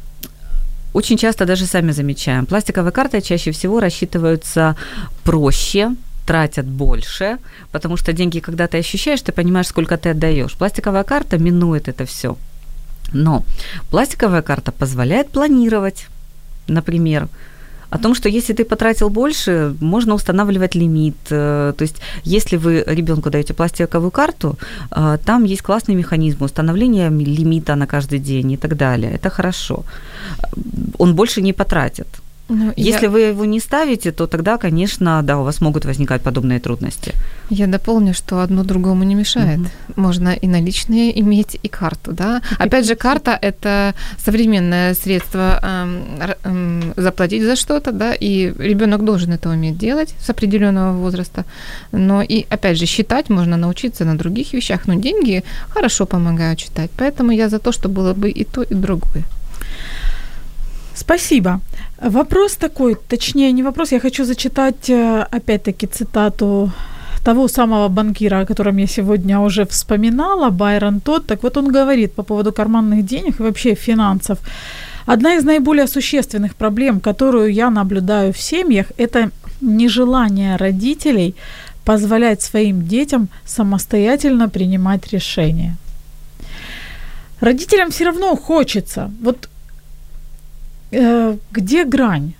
[0.93, 4.75] очень часто даже сами замечаем, пластиковые карты чаще всего рассчитываются
[5.23, 7.37] проще, тратят больше,
[7.71, 10.53] потому что деньги, когда ты ощущаешь, ты понимаешь, сколько ты отдаешь.
[10.53, 12.35] Пластиковая карта минует это все.
[13.13, 13.43] Но
[13.89, 16.07] пластиковая карта позволяет планировать,
[16.67, 17.27] например,
[17.91, 21.15] о том, что если ты потратил больше, можно устанавливать лимит.
[21.31, 24.57] Э, То есть, если вы ребенку даете пластиковую карту,
[24.91, 29.11] э, там есть классный механизм установления лимита на каждый день и так далее.
[29.11, 29.83] Это хорошо.
[30.97, 32.07] Он больше не потратит.
[32.53, 36.21] Ну, я- Если вы его не ставите, то тогда, конечно, да, у вас могут возникать
[36.21, 37.13] подобные трудности.
[37.49, 39.59] Я дополню, что одно другому не мешает.
[39.95, 42.41] Можно и наличные иметь, и карту, да.
[42.59, 43.93] Опять же, карта– это
[44.25, 46.01] современное средство эм,
[46.43, 51.45] эм, заплатить за что-то, да, и ребенок должен это уметь делать с определенного возраста.
[51.93, 56.91] Но и, опять же, считать можно научиться на других вещах, но деньги хорошо помогают читать.
[56.97, 59.23] Поэтому я за то, что было бы и то, и другое.
[61.01, 61.59] Спасибо.
[61.99, 66.71] Вопрос такой, точнее, не вопрос, я хочу зачитать э, опять-таки цитату
[67.25, 71.25] того самого банкира, о котором я сегодня уже вспоминала, Байрон Тот.
[71.25, 74.37] Так вот он говорит по поводу карманных денег и вообще финансов.
[75.07, 79.31] Одна из наиболее существенных проблем, которую я наблюдаю в семьях, это
[79.61, 81.33] нежелание родителей
[81.83, 85.75] позволять своим детям самостоятельно принимать решения.
[87.39, 89.09] Родителям все равно хочется.
[89.23, 89.49] Вот
[90.91, 92.33] где грань?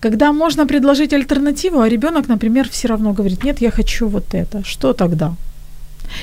[0.00, 4.62] Когда можно предложить альтернативу, а ребенок, например, все равно говорит, нет, я хочу вот это.
[4.64, 5.34] Что тогда?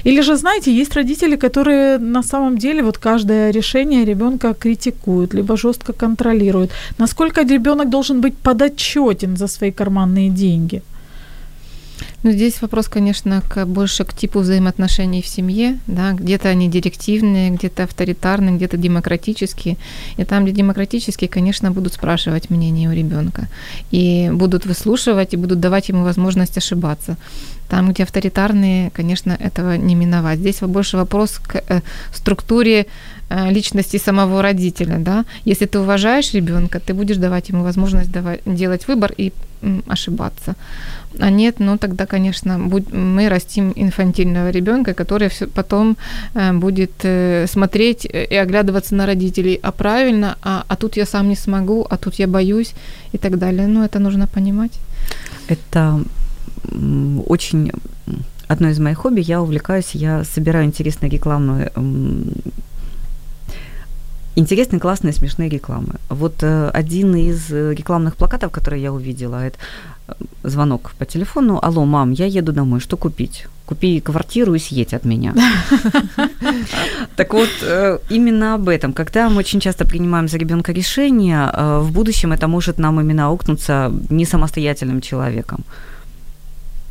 [0.05, 5.55] Или же, знаете, есть родители, которые на самом деле вот каждое решение ребенка критикуют, либо
[5.55, 6.71] жестко контролируют.
[6.97, 10.81] Насколько ребенок должен быть подотчетен за свои карманные деньги?
[12.23, 17.51] Ну, здесь вопрос, конечно, к, больше к типу взаимоотношений в семье, да, где-то они директивные,
[17.51, 19.77] где-то авторитарные, где-то демократические.
[20.17, 23.47] И там, где демократические, конечно, будут спрашивать мнение у ребенка.
[23.91, 27.17] И будут выслушивать, и будут давать ему возможность ошибаться.
[27.69, 30.39] Там, где авторитарные, конечно, этого не миновать.
[30.39, 31.81] Здесь больше вопрос к э,
[32.13, 32.85] структуре
[33.29, 35.25] э, личности самого родителя, да.
[35.45, 39.31] Если ты уважаешь ребенка, ты будешь давать ему возможность давать, делать выбор и
[39.87, 40.55] ошибаться.
[41.19, 45.97] А нет, ну тогда, конечно, будь, мы растим инфантильного ребенка, который всё- потом
[46.35, 51.05] э, будет э, смотреть э, и оглядываться на родителей, а правильно, а, а тут я
[51.05, 52.73] сам не смогу, а тут я боюсь
[53.13, 53.67] и так далее.
[53.67, 54.79] Ну, это нужно понимать.
[55.49, 55.99] Это
[57.25, 57.71] очень
[58.47, 59.21] одно из моих хобби.
[59.21, 61.71] Я увлекаюсь, я собираю интересные рекламы,
[64.37, 65.95] интересные, классные, смешные рекламы.
[66.09, 69.57] Вот э, один из э, рекламных плакатов, который я увидела, это
[70.07, 71.59] э, звонок по телефону.
[71.61, 73.47] Алло, мам, я еду домой, что купить?
[73.65, 75.33] Купи квартиру и съедь от меня.
[77.15, 77.49] Так вот,
[78.11, 78.93] именно об этом.
[78.93, 83.91] Когда мы очень часто принимаем за ребенка решение, в будущем это может нам именно аукнуться
[84.09, 85.65] не самостоятельным человеком.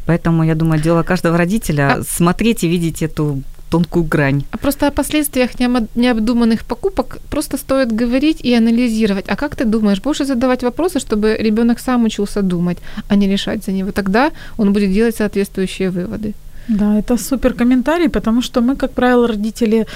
[0.07, 4.45] Поэтому, я думаю, дело каждого родителя смотреть и видеть эту тонкую грань.
[4.53, 5.51] А просто о последствиях
[5.97, 9.25] необдуманных покупок просто стоит говорить и анализировать.
[9.29, 12.79] А как ты думаешь, больше задавать вопросы, чтобы ребенок сам учился думать,
[13.09, 13.91] а не решать за него?
[13.91, 16.33] Тогда он будет делать соответствующие выводы.
[16.69, 19.87] Да, это супер комментарий, потому что мы, как правило, родители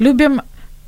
[0.00, 0.40] любим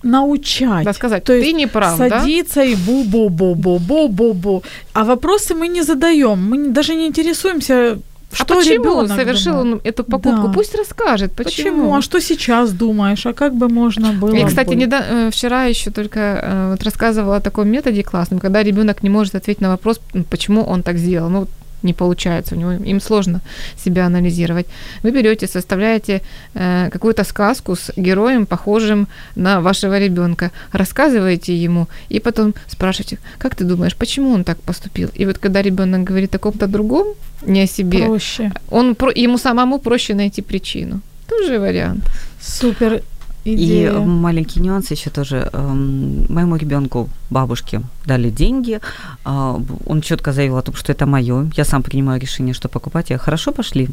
[0.02, 0.84] научать.
[0.84, 2.20] Да, сказать, То ты есть не прав, да?
[2.20, 4.62] садиться и бу-бу-бу-бу-бу-бу-бу.
[4.92, 7.98] А вопросы мы не задаем, мы даже не интересуемся,
[8.32, 9.74] что а почему он совершил думает.
[9.74, 10.46] он эту покупку?
[10.48, 10.52] Да.
[10.52, 11.70] Пусть расскажет, почему.
[11.70, 11.94] Почему?
[11.96, 13.26] А что сейчас думаешь?
[13.26, 14.34] А как бы можно было?
[14.34, 14.74] Я, кстати, бы?
[14.74, 19.10] неда- э, вчера еще только э, вот рассказывала о таком методе классном, когда ребенок не
[19.10, 21.30] может ответить на вопрос, почему он так сделал.
[21.30, 21.46] Ну,
[21.82, 23.40] не получается, у него им сложно
[23.76, 24.66] себя анализировать.
[25.02, 26.22] Вы берете, составляете
[26.54, 33.54] э, какую-то сказку с героем, похожим на вашего ребенка, рассказываете ему, и потом спрашиваете, как
[33.56, 35.10] ты думаешь, почему он так поступил?
[35.14, 37.06] И вот когда ребенок говорит о ком-то другом,
[37.46, 38.52] не о себе, проще.
[38.70, 41.00] он про- ему самому проще найти причину.
[41.28, 42.04] Тоже вариант.
[42.40, 43.02] Супер.
[43.44, 43.90] идея.
[43.92, 45.48] И маленький нюанс еще тоже.
[45.52, 48.78] Эм, Моему ребенку бабушке дали деньги.
[49.24, 51.50] а, Он четко заявил о том, что это мое.
[51.56, 53.10] Я сам принимаю решение, что покупать.
[53.10, 53.88] Я хорошо пошли.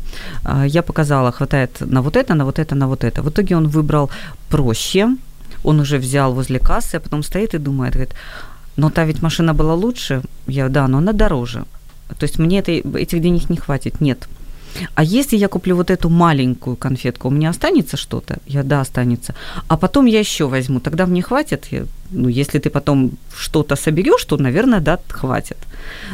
[0.46, 3.24] А, Я показала, хватает на вот это, на вот это, на вот это.
[3.24, 4.10] В итоге он выбрал
[4.50, 5.08] проще.
[5.64, 8.14] Он уже взял возле кассы, а потом стоит и думает, говорит,
[8.78, 10.22] но та ведь машина была лучше.
[10.48, 11.64] Я, да, но она дороже.
[12.18, 14.02] То есть мне этой, этих денег не хватит.
[14.02, 14.28] Нет.
[14.96, 18.38] А если я куплю вот эту маленькую конфетку, у меня останется что-то?
[18.48, 19.34] Я, да, останется.
[19.68, 21.68] А потом я еще возьму, тогда мне хватит?
[21.72, 25.58] Я, ну, если ты потом что-то соберешь, то, наверное, да, хватит.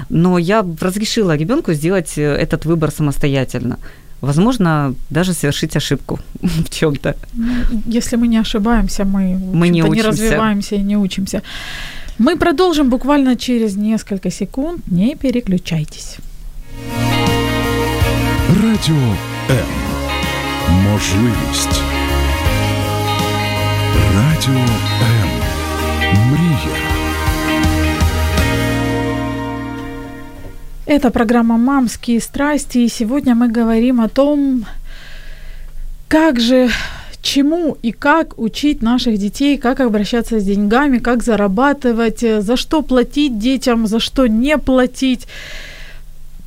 [0.09, 3.77] Но я разрешила ребенку сделать э, этот выбор самостоятельно.
[4.21, 7.15] Возможно, даже совершить ошибку в чем-то.
[7.33, 11.41] Ну, Если мы не ошибаемся, мы, Мы не не развиваемся и не учимся.
[12.18, 14.80] Мы продолжим буквально через несколько секунд.
[14.86, 16.18] Не переключайтесь.
[18.62, 19.16] Радіо
[19.50, 19.66] М.
[20.70, 21.80] Можливість.
[24.14, 24.60] Радіо
[25.02, 25.28] М.
[26.30, 26.76] Мрія.
[30.86, 34.66] Это программа «Мамские страсти», и сегодня мы говорим о том,
[36.08, 36.70] как же,
[37.25, 42.81] чему и как учить наших детей, как обращаться с деньгами, как зарабатывать, э, за что
[42.81, 45.27] платить детям, за что не платить,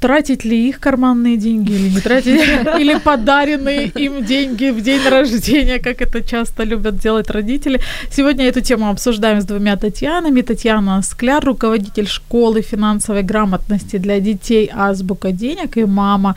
[0.01, 2.41] тратить ли их карманные деньги или не тратить,
[2.81, 7.81] или подаренные им деньги в день рождения, как это часто любят делать родители.
[8.13, 10.43] Сегодня эту тему обсуждаем с двумя Татьянами.
[10.43, 16.35] Татьяна Скляр, руководитель школы финансовой грамотности для детей «Азбука денег» и мама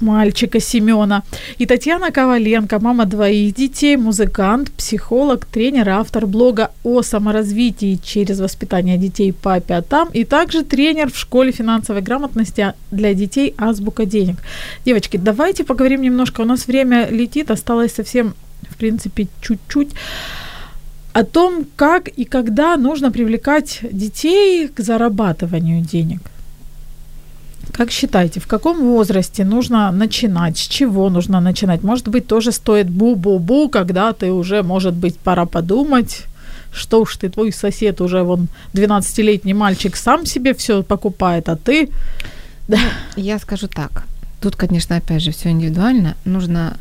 [0.00, 1.22] мальчика Семена.
[1.58, 8.98] И Татьяна Коваленко, мама двоих детей, музыкант, психолог, тренер, автор блога о саморазвитии через воспитание
[8.98, 14.36] детей по пятам и также тренер в школе финансовой грамотности для детей «Азбука денег».
[14.84, 16.42] Девочки, давайте поговорим немножко.
[16.42, 18.34] У нас время летит, осталось совсем,
[18.70, 19.90] в принципе, чуть-чуть
[21.12, 26.20] о том, как и когда нужно привлекать детей к зарабатыванию денег.
[27.72, 30.56] Как считаете, в каком возрасте нужно начинать?
[30.56, 31.82] С чего нужно начинать?
[31.82, 36.24] Может быть, тоже стоит бу-бу-бу, когда ты уже, может быть, пора подумать,
[36.72, 41.88] что уж ты, твой сосед уже вон 12-летний мальчик сам себе все покупает, а ты...
[42.68, 42.78] Да.
[43.16, 44.04] Я скажу так.
[44.40, 46.14] Тут, конечно, опять же, все индивидуально.
[46.24, 46.76] Нужно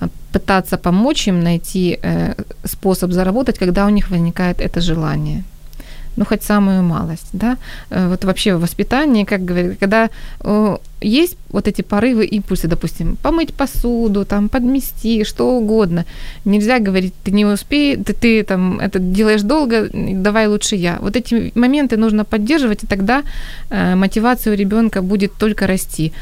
[0.00, 2.34] э, пытаться помочь им найти э,
[2.64, 5.44] способ заработать, когда у них возникает это желание.
[6.16, 7.56] Ну, хоть самую малость, да.
[7.90, 10.08] Э, Вот вообще в воспитании, как говорят, когда
[10.40, 16.04] э, есть вот эти порывы, импульсы, допустим, помыть посуду, там, подмести, что угодно.
[16.44, 20.98] Нельзя говорить, ты не успеешь, ты, ты там это делаешь долго, давай лучше я.
[21.00, 23.22] Вот эти моменты нужно поддерживать, и тогда
[23.70, 26.12] э, мотивация у ребенка будет только расти.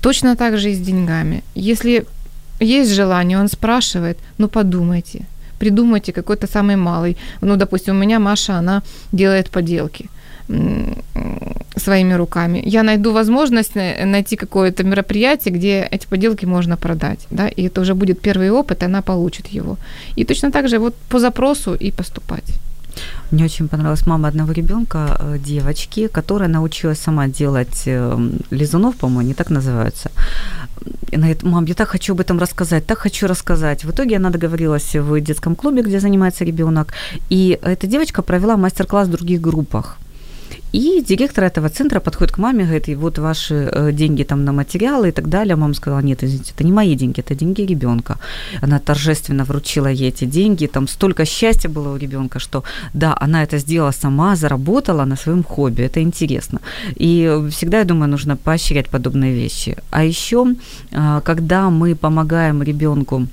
[0.00, 1.42] Точно так же и с деньгами.
[1.56, 2.04] Если
[2.60, 5.26] есть желание, он спрашивает, ну подумайте,
[5.58, 7.16] придумайте какой-то самый малый.
[7.40, 8.82] Ну, допустим, у меня Маша, она
[9.12, 10.08] делает поделки
[11.76, 12.62] своими руками.
[12.66, 17.80] Я найду возможность на- найти какое-то мероприятие, где эти поделки можно продать, да, и это
[17.80, 19.76] уже будет первый опыт, и она получит его.
[20.16, 22.60] И точно так же вот по запросу и поступать.
[23.30, 29.20] Мне очень понравилась мама одного ребенка, э, девочки, которая научилась сама делать э, лизунов, по-моему,
[29.20, 30.10] они так называются.
[31.10, 33.84] И она говорит, мам, я так хочу об этом рассказать, так хочу рассказать.
[33.84, 36.92] В итоге она договорилась в детском клубе, где занимается ребенок,
[37.30, 39.98] и эта девочка провела мастер-класс в других группах.
[40.74, 44.52] И директор этого центра подходит к маме, говорит, и вот ваши э, деньги там на
[44.52, 45.54] материалы и так далее.
[45.54, 48.18] Мама сказала, нет, извините, это не мои деньги, это деньги ребенка.
[48.62, 53.44] Она торжественно вручила ей эти деньги, там столько счастья было у ребенка, что да, она
[53.44, 56.58] это сделала сама, заработала на своем хобби, это интересно.
[56.96, 59.76] И всегда, я думаю, нужно поощрять подобные вещи.
[59.90, 60.44] А еще,
[60.90, 63.28] э, когда мы помогаем ребенку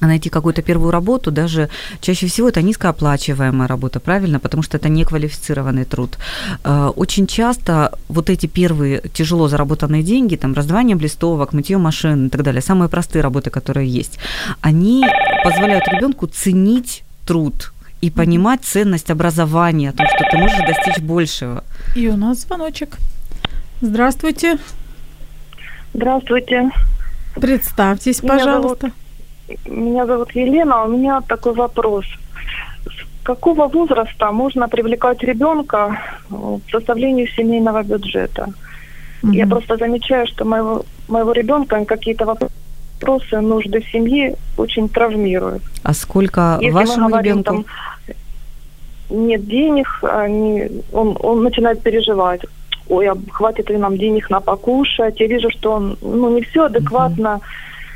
[0.00, 1.68] найти какую-то первую работу, даже
[2.00, 6.18] чаще всего это низкооплачиваемая работа, правильно, потому что это неквалифицированный труд.
[6.64, 12.28] Э, Очень часто вот эти первые тяжело заработанные деньги, там раздавание листовок, мытье машин и
[12.28, 14.18] так далее, самые простые работы, которые есть,
[14.60, 15.04] они
[15.44, 21.64] позволяют ребенку ценить труд и понимать ценность образования, о том, что ты можешь достичь большего.
[21.96, 22.96] И у нас звоночек.
[23.80, 24.58] Здравствуйте.
[25.94, 26.70] Здравствуйте.
[27.40, 28.92] Представьтесь, Меня пожалуйста.
[29.66, 30.84] Меня зовут Елена.
[30.84, 32.04] У меня такой вопрос.
[32.86, 35.98] С какого возраста можно привлекать ребенка
[36.30, 36.34] э,
[36.66, 38.52] к составлению семейного бюджета?
[39.22, 39.50] Я Мгм.
[39.50, 45.62] просто замечаю, что моего, моего ребенка какие-то вопросы, нужды семьи очень травмируют.
[45.82, 47.64] А сколько Если вашему говорим, ребенку?
[47.64, 47.64] там,
[49.10, 52.40] нет денег, они, он, он начинает переживать.
[52.88, 55.20] Ой, а хватит ли нам денег на покушать?
[55.20, 57.40] Я вижу, что он ну, не все адекватно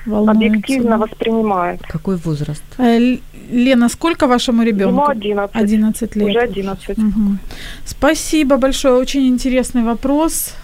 [0.09, 0.47] волнуется.
[0.47, 1.83] объективно воспринимает.
[1.83, 2.63] Какой возраст?
[2.79, 3.19] Э,
[3.51, 5.01] Лена, сколько вашему ребенку?
[5.01, 5.57] Ему 11.
[5.57, 6.29] 11 лет.
[6.29, 6.99] Уже 11.
[6.99, 7.39] Мгм.
[7.85, 8.95] Спасибо большое.
[8.95, 10.55] Очень интересный вопрос.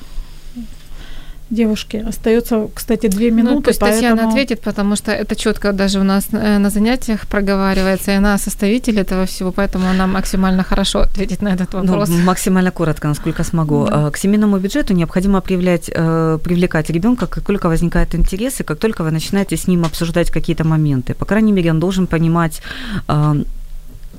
[1.54, 4.30] Девушки, остается, кстати, две минуты, Ну, пусть Татьяна поэтому...
[4.30, 8.98] ответит, потому что это четко даже у нас э, на занятиях проговаривается, и она составитель
[8.98, 12.08] этого всего, поэтому она максимально хорошо ответит на этот вопрос.
[12.08, 13.86] Ну, максимально коротко, насколько смогу.
[13.86, 14.08] Да.
[14.08, 18.78] Э, К семейному бюджету необходимо проявлять, э, привлекать ребенка, как только возникает интерес, и как
[18.78, 21.14] только вы начинаете с ним обсуждать какие-то моменты.
[21.14, 22.62] По крайней мере, он должен понимать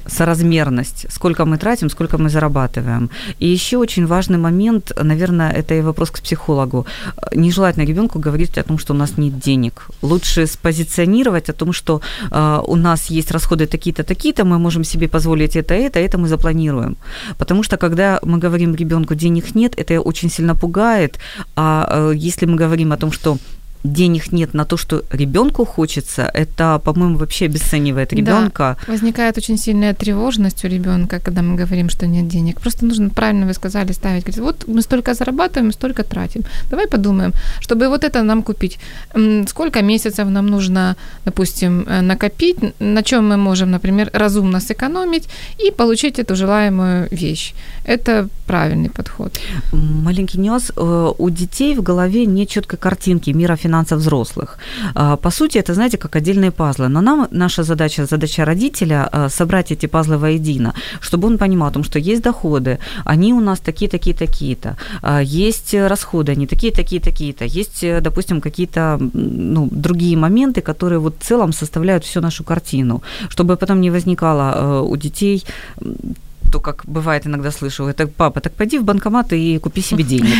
[0.07, 3.09] соразмерность, сколько мы тратим, сколько мы зарабатываем.
[3.39, 6.85] И еще очень важный момент, наверное, это и вопрос к психологу.
[7.17, 9.87] Э, Нежелательно ребенку говорить о том, что у нас нет денег.
[10.01, 12.01] Лучше спозиционировать о том, что
[12.31, 16.27] э, у нас есть расходы такие-то, такие-то, мы можем себе позволить это, это, это мы
[16.27, 16.97] запланируем.
[17.37, 21.19] Потому что когда мы говорим ребенку денег нет, это очень сильно пугает.
[21.55, 23.37] А э, если мы говорим о том, что
[23.93, 28.15] денег нет на то, что ребенку хочется, это, по-моему, вообще обесценивает Да.
[28.15, 28.77] ребенка.
[28.87, 32.59] Возникает очень сильная тревожность у ребенка, когда мы говорим, что нет денег.
[32.61, 36.41] Просто нужно, правильно вы сказали, ставить, говорить, вот мы столько зарабатываем, столько тратим.
[36.71, 38.79] Давай подумаем, чтобы вот это нам купить,
[39.47, 45.29] сколько месяцев нам нужно, допустим, э, накопить, на чем мы можем, например, разумно сэкономить
[45.67, 47.53] и получить эту желаемую вещь.
[47.85, 49.39] Это правильный подход.
[49.71, 50.71] Маленький нюанс.
[50.75, 54.57] Э, У детей в голове нет четкой картинки мира финансов взрослых.
[54.95, 56.87] А, По сути, это, знаете, как отдельные пазлы.
[56.87, 61.71] Но нам наша задача, задача родителя э, собрать эти пазлы воедино, чтобы он понимал о
[61.71, 64.75] том, что есть доходы, они у нас такие, такие, такие-то.
[65.01, 67.45] А, Есть расходы, они такие, такие, такие-то.
[67.45, 73.01] Есть, э, допустим, какие-то ну, другие моменты, которые вот в целом составляют всю нашу картину,
[73.29, 75.43] чтобы потом не возникало э, у детей
[76.51, 80.35] то, как бывает иногда слышу, это папа, так пойди в банкомат и купи себе денег.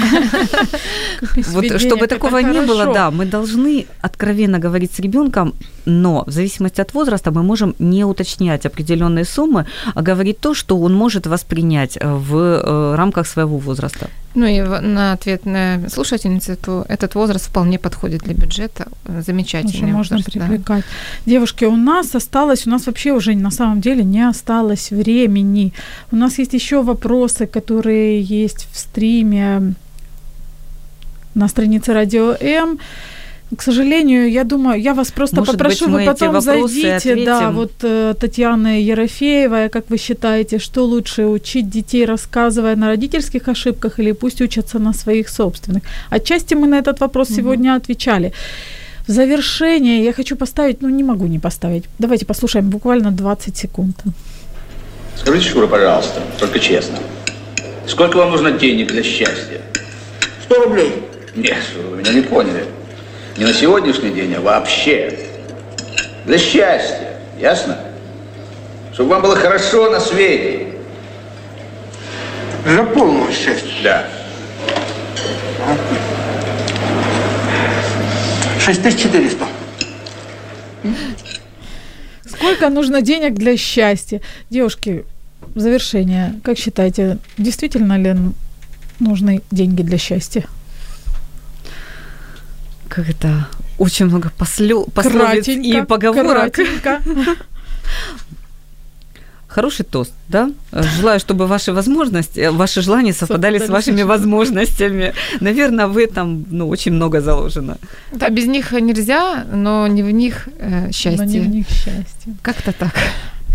[1.47, 5.53] Вот чтобы такого не было, да, мы должны откровенно говорить с ребенком,
[5.85, 10.77] но в зависимости от возраста мы можем не уточнять определенные суммы, а говорить то, что
[10.77, 14.09] он может воспринять э, в э, рамках своего возраста.
[14.35, 18.87] Ну и на ответ на слушательницу, то этот возраст вполне подходит для бюджета.
[19.25, 20.45] Замечательный Уже можно возраст, да.
[20.45, 20.83] привлекать.
[21.25, 25.73] Девушки, у нас осталось, у нас вообще уже на самом деле не осталось времени.
[26.11, 29.73] У нас есть еще вопросы, которые есть в стриме
[31.33, 32.79] на странице Радио М.
[33.55, 37.73] К сожалению, я думаю, я вас просто Может попрошу, быть, вы потом зайдите, да, вот
[37.83, 44.13] э, Татьяна Ерофеева, как вы считаете, что лучше учить детей, рассказывая на родительских ошибках, или
[44.13, 45.83] пусть учатся на своих собственных?
[46.09, 48.33] Отчасти мы на этот вопрос сегодня отвечали.
[49.07, 51.83] В завершение я хочу поставить, ну не могу не поставить.
[51.99, 53.95] Давайте послушаем буквально 20 секунд.
[55.15, 56.97] Скажите, Шура, пожалуйста, только честно.
[57.87, 59.61] Сколько вам нужно денег для счастья?
[60.45, 60.91] 100 рублей.
[61.35, 62.65] Нет, Шура, вы меня не поняли.
[63.37, 65.19] Не на сегодняшний день, а вообще.
[66.25, 67.77] Для счастья, ясно?
[68.93, 70.67] Чтобы вам было хорошо на свете.
[72.63, 73.69] Для полного счастья.
[73.83, 74.07] Да.
[78.59, 79.45] 6400.
[82.25, 84.21] Сколько нужно денег для счастья?
[84.49, 85.03] Девушки,
[85.53, 88.15] в завершение, как считаете, действительно ли
[88.99, 90.45] нужны деньги для счастья?
[92.95, 93.47] Как это?
[93.77, 94.85] Очень много послё...
[94.85, 96.53] пословиц и поговорок.
[96.53, 97.01] кратенько.
[99.47, 100.51] Хороший тост, да?
[100.71, 105.13] Желаю, чтобы ваши возможности, э, ваши желания совпадали с вашими возможностями.
[105.41, 107.77] Наверное, в этом ну, очень много заложено.
[108.11, 111.17] Да, без них нельзя, но не в них э, счастье.
[111.17, 112.35] Но не в них счастье.
[112.41, 112.93] Как-то так.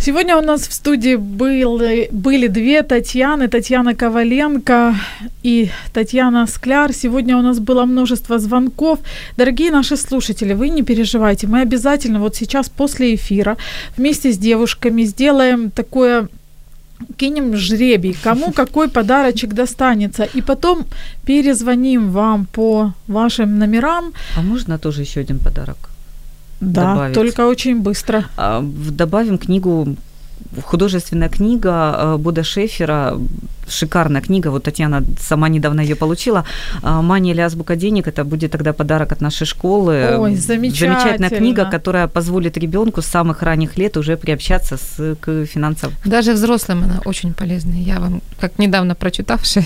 [0.02, 4.94] Сегодня у нас в студии были, были две Татьяны, Татьяна Коваленко
[5.42, 6.94] и Татьяна Скляр.
[6.94, 8.98] Сегодня у нас было множество звонков.
[9.36, 13.58] Дорогие наши слушатели, вы не переживайте, мы обязательно вот сейчас после эфира
[13.98, 16.28] вместе с девушками сделаем такое
[17.18, 20.86] кинем жребий, кому какой подарочек достанется, и потом
[21.26, 24.14] перезвоним вам по вашим номерам.
[24.34, 25.89] А можно тоже еще один подарок?
[26.60, 27.14] Да, Добавить.
[27.14, 28.24] только очень быстро.
[28.36, 29.96] А, Добавим книгу,
[30.64, 33.18] художественная книга э, Буда Шефера,
[33.70, 36.44] шикарная книга, вот Татьяна сама недавно ее получила.
[36.82, 40.16] А, «Мания или азбука денег»– это будет тогда подарок от нашей школы.
[40.18, 41.28] Ой, Замечательная замечательно.
[41.28, 45.92] книга, которая позволит ребенку с самых ранних лет уже приобщаться с, к финансам.
[46.04, 47.80] Даже взрослым она очень полезная.
[47.80, 49.64] Я вам, как недавно прочитавшая.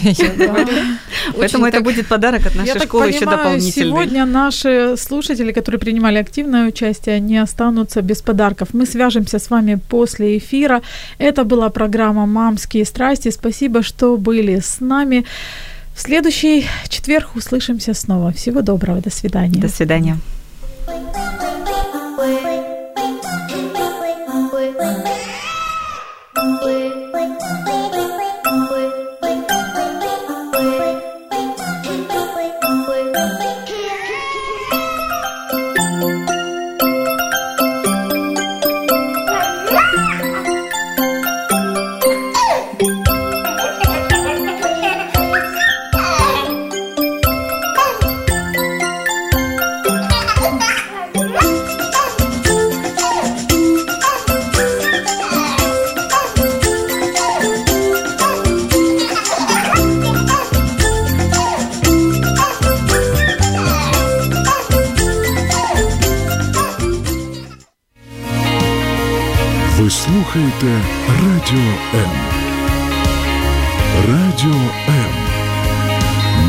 [1.38, 3.90] Поэтому это будет подарок от нашей школы еще дополнительный.
[3.90, 8.68] сегодня наши слушатели, которые принимали активное участие, не останутся без подарков.
[8.72, 10.82] Мы свяжемся с вами после эфира.
[11.18, 13.30] Это была программа «Мамские страсти».
[13.30, 15.24] Спасибо, что что были с нами.
[15.94, 18.32] В следующий четверг услышимся снова.
[18.32, 19.00] Всего доброго.
[19.00, 19.60] До свидания.
[19.60, 20.16] До свидания.
[71.43, 72.11] Радіо М.
[74.07, 74.59] Радіо
[74.89, 75.13] М.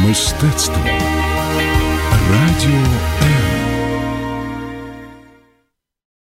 [0.07, 0.85] Мистецтво.
[2.33, 2.81] Радіо
[3.14, 3.14] М.